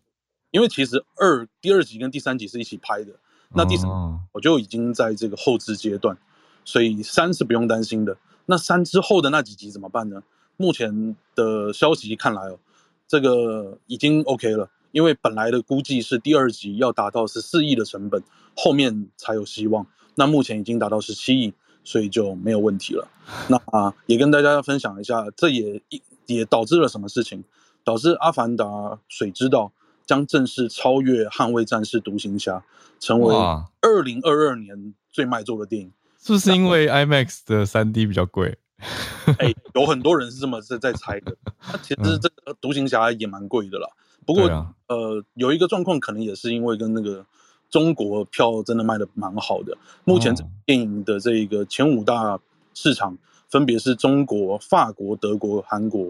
[0.52, 3.14] 因为其实二第二集跟第三集是一起拍的，
[3.54, 3.90] 那第三
[4.32, 6.18] 我就已经在这个后置阶段，
[6.64, 8.18] 所以三是不用担心的。
[8.46, 10.24] 那三之后的那几集怎么办呢？
[10.58, 12.60] 目前的消息看来哦，
[13.08, 18.24] 这个已经 OK 了，因为本来的估计是第二集要达到十四亿的成本，
[18.56, 19.86] 后面才有希望。
[20.16, 21.54] 那目前已经达到十七亿。
[21.84, 23.08] 所以就没有问题了。
[23.48, 25.82] 那啊，也跟大家分享一下，这也
[26.28, 27.44] 也导致了什么事情？
[27.84, 29.64] 导致《阿凡达：水之道》
[30.12, 32.58] 将正式超越《捍卫战士》《独行侠》，
[33.00, 33.34] 成为
[33.80, 35.92] 二零二二年最卖座的电影。
[36.22, 38.58] 是不是因为 IMAX 的三 D 比较贵？
[39.40, 41.38] 哎、欸，有很多人是这么在在猜的。
[41.72, 43.88] 那其实这个《独行侠》也蛮贵的啦。
[44.26, 47.26] 不过、啊、呃，有一个状况，可能也是因为跟那个
[47.70, 49.78] 中国票真的卖的蛮好的。
[50.04, 52.38] 目前这电影的这个前五大
[52.74, 56.08] 市场分别是中国、法国、德国、韩国。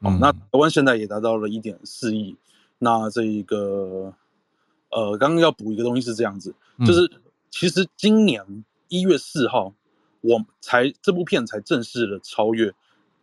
[0.00, 2.34] 哦，嗯、那台湾现在也达到了一点四亿。
[2.78, 4.14] 那这一个，
[4.90, 6.54] 呃，刚刚要补一个东西是这样子，
[6.86, 7.10] 就是
[7.50, 9.72] 其实今年一月四号，
[10.20, 12.68] 我才这部片才正式的超越《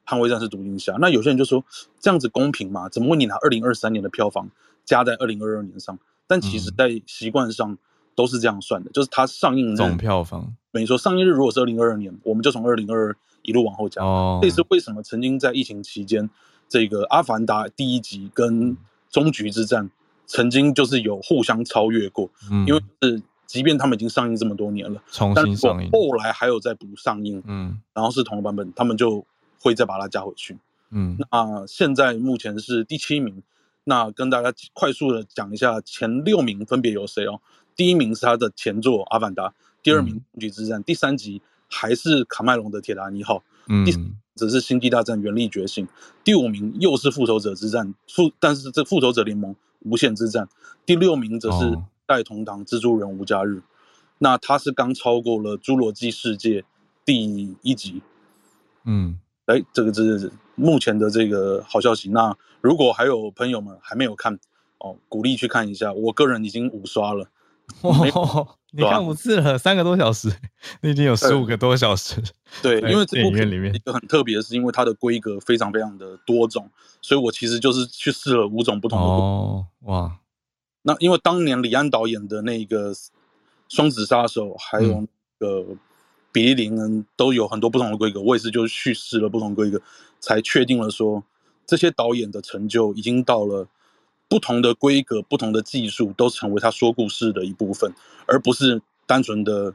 [0.06, 0.94] 捍卫战士独行侠》。
[1.00, 1.64] 那有些人就说
[2.00, 2.90] 这样子公平吗？
[2.90, 4.50] 怎么会你拿二零二三年的票房
[4.86, 5.98] 加在二零二二年上？
[6.28, 7.78] 但其实，在习惯上
[8.16, 10.56] 都是这样算的，就是它上映总票房。
[10.72, 14.02] 等于说，上映日如果是二零二二年，我们就从二零二二一路往后加。
[14.02, 15.04] 哦，这是为什么？
[15.04, 16.30] 曾经在疫情期间，
[16.70, 18.78] 这个《阿凡达》第一集跟
[19.12, 19.90] 终局之战
[20.26, 29.26] 曾经就是有互相超越过，嗯，因为是即便他们已经上映这么多年了，重新上映，后来还有在补上映，嗯，然后是同个版本，他们就
[29.60, 30.58] 会再把它加回去，
[30.90, 33.44] 嗯，那现在目前是第七名，
[33.84, 37.42] 那跟大家快速的讲一下前六名分别有谁哦？
[37.76, 39.50] 第一名是他的前作《阿凡达》，
[39.84, 41.42] 第二名《终局之战》，第三集
[41.72, 43.96] 还是卡麦隆的《铁达尼号》，嗯，第。
[44.34, 45.86] 只是星际大战原力觉醒，
[46.24, 50.48] 第五名又是复仇者之战复，但是这复仇者联盟无限之战，
[50.84, 53.62] 第六名则是戴同堂蜘蛛人无家日，
[54.20, 56.64] 那他是刚超过了侏罗纪世界
[57.06, 58.02] 第一集，
[58.86, 62.10] 嗯，哎，这个是目前的这个好消息。
[62.10, 64.40] 那如果还有朋友们还没有看
[64.80, 67.30] 哦，鼓励去看一下，我个人已经五刷了。
[67.84, 70.34] 哦，你看五次了，三个多小时，
[70.82, 72.22] 你已经有十五个多小时。
[72.62, 76.70] 对，因为电影院里面一个很特别的是，因为它的规格非常非常的多种，
[77.02, 79.06] 所以我其实就是去试了五种不同的。
[79.06, 80.20] 哦，哇！
[80.84, 82.94] 那因为当年李安导演的那个
[83.68, 85.06] 《双子杀手》还有
[85.40, 85.60] 那个
[86.32, 89.82] 《比利林恩》都有很多不同的规格，我也是就去试了不同规格，
[90.22, 91.22] 才确定了说
[91.66, 93.68] 这些导演的成就已经到了。
[94.32, 97.94] 不同的规格、不同的技术，都成为他说故事的一部分，
[98.26, 99.74] 而不是单纯的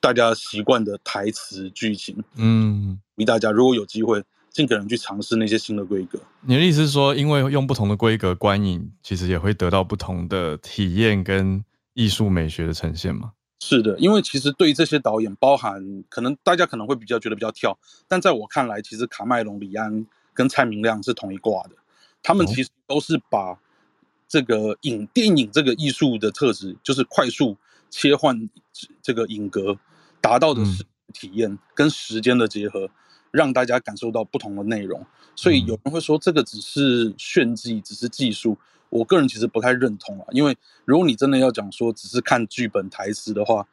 [0.00, 2.22] 大家习惯的台词剧情。
[2.36, 6.20] 嗯，鼓励大家如果有机会，尽可能去尝试那些新的规格。
[6.42, 11.64] 你的意思是说，因为用不同的规格观影，其实也会得到不同的体验跟
[11.94, 13.32] 艺术美学的呈现吗？
[13.58, 17.76] 是的，因为其实对于这些导演，包含可能大家可能会比较觉得比较跳，
[18.06, 21.70] 但在我看来，其实卡麦隆、李安跟蔡明亮是同一挂的，
[22.22, 23.58] 他们其实都是把。
[24.30, 27.56] 这个影电影这个艺术的特质，就是快速
[27.90, 28.48] 切换
[29.02, 29.76] 这个影格，
[30.20, 32.90] 达到的是体验跟时间的结合，嗯、
[33.32, 35.04] 让大家感受到不同的内容。
[35.34, 38.56] 所以有人会说这个只是炫技，只是技术。
[38.88, 43.66] 我个人其实不太认同啊，因为如果你真的要讲说只是看剧本台词的话，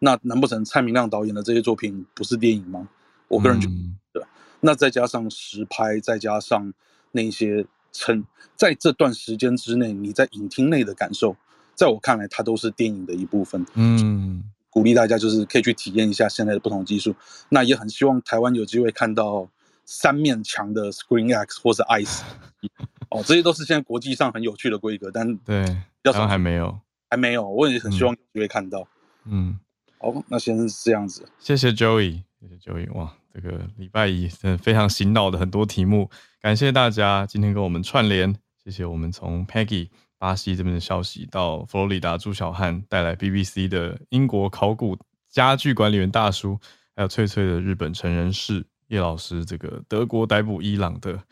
[0.00, 2.88] 那难不成蔡明亮导演的这些作品不是电影吗？
[3.28, 3.68] 我个人觉
[4.12, 4.26] 得，嗯、
[4.62, 6.74] 那再加上实拍，再加上
[7.12, 7.64] 那些。
[7.92, 8.24] 成
[8.56, 11.36] 在这段时间之内，你在影厅内的感受，
[11.74, 13.64] 在我看来，它都是电影的一部分。
[13.74, 17.14] 嗯，鼓励大家就是可以去体验一下现在的不同技术。
[17.48, 19.48] 那也很希望台湾有机会看到
[19.84, 22.22] 三面墙的 ScreenX 或是 ICE。
[23.10, 26.78] 哦，这些都是现在国际上很有趣的规格，但对，要还还没有，
[27.08, 27.48] 还没有。
[27.48, 28.86] 我也很希望有机会看到。
[29.24, 29.58] 嗯，
[29.98, 31.28] 好，那先是这样子。
[31.40, 32.92] 谢谢 Joey，谢谢 Joey。
[32.92, 36.10] 哇，这个礼拜一真的非常醒脑的很多题目。
[36.40, 46.58] 感谢大家今天跟我们串联，谢谢我们从 Peggy 巴西这边的消息到佛罗里达朱小汉带来 BBC 的英国考古家具管理员大叔，
[46.96, 51.22] 还有翠翠的日本成人式叶老师这个德国逮捕伊朗的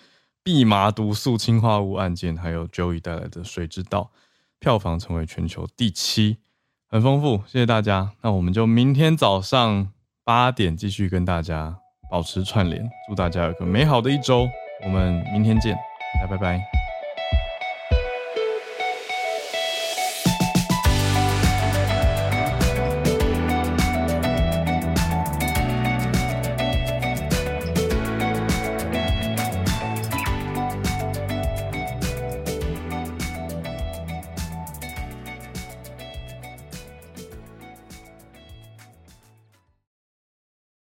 [0.44, 4.10] 蓖麻毒素氰化物案件，还有 Joey 带来的水之道，
[4.60, 6.38] 票房成为全球第七，
[6.86, 8.12] 很丰富，谢谢大家。
[8.22, 9.92] 那我们就明天早上
[10.24, 14.48] 八点继续跟大家保持串联，祝大家有个美好的一周。
[14.84, 15.74] 我们明天见，
[16.14, 16.87] 大家拜拜。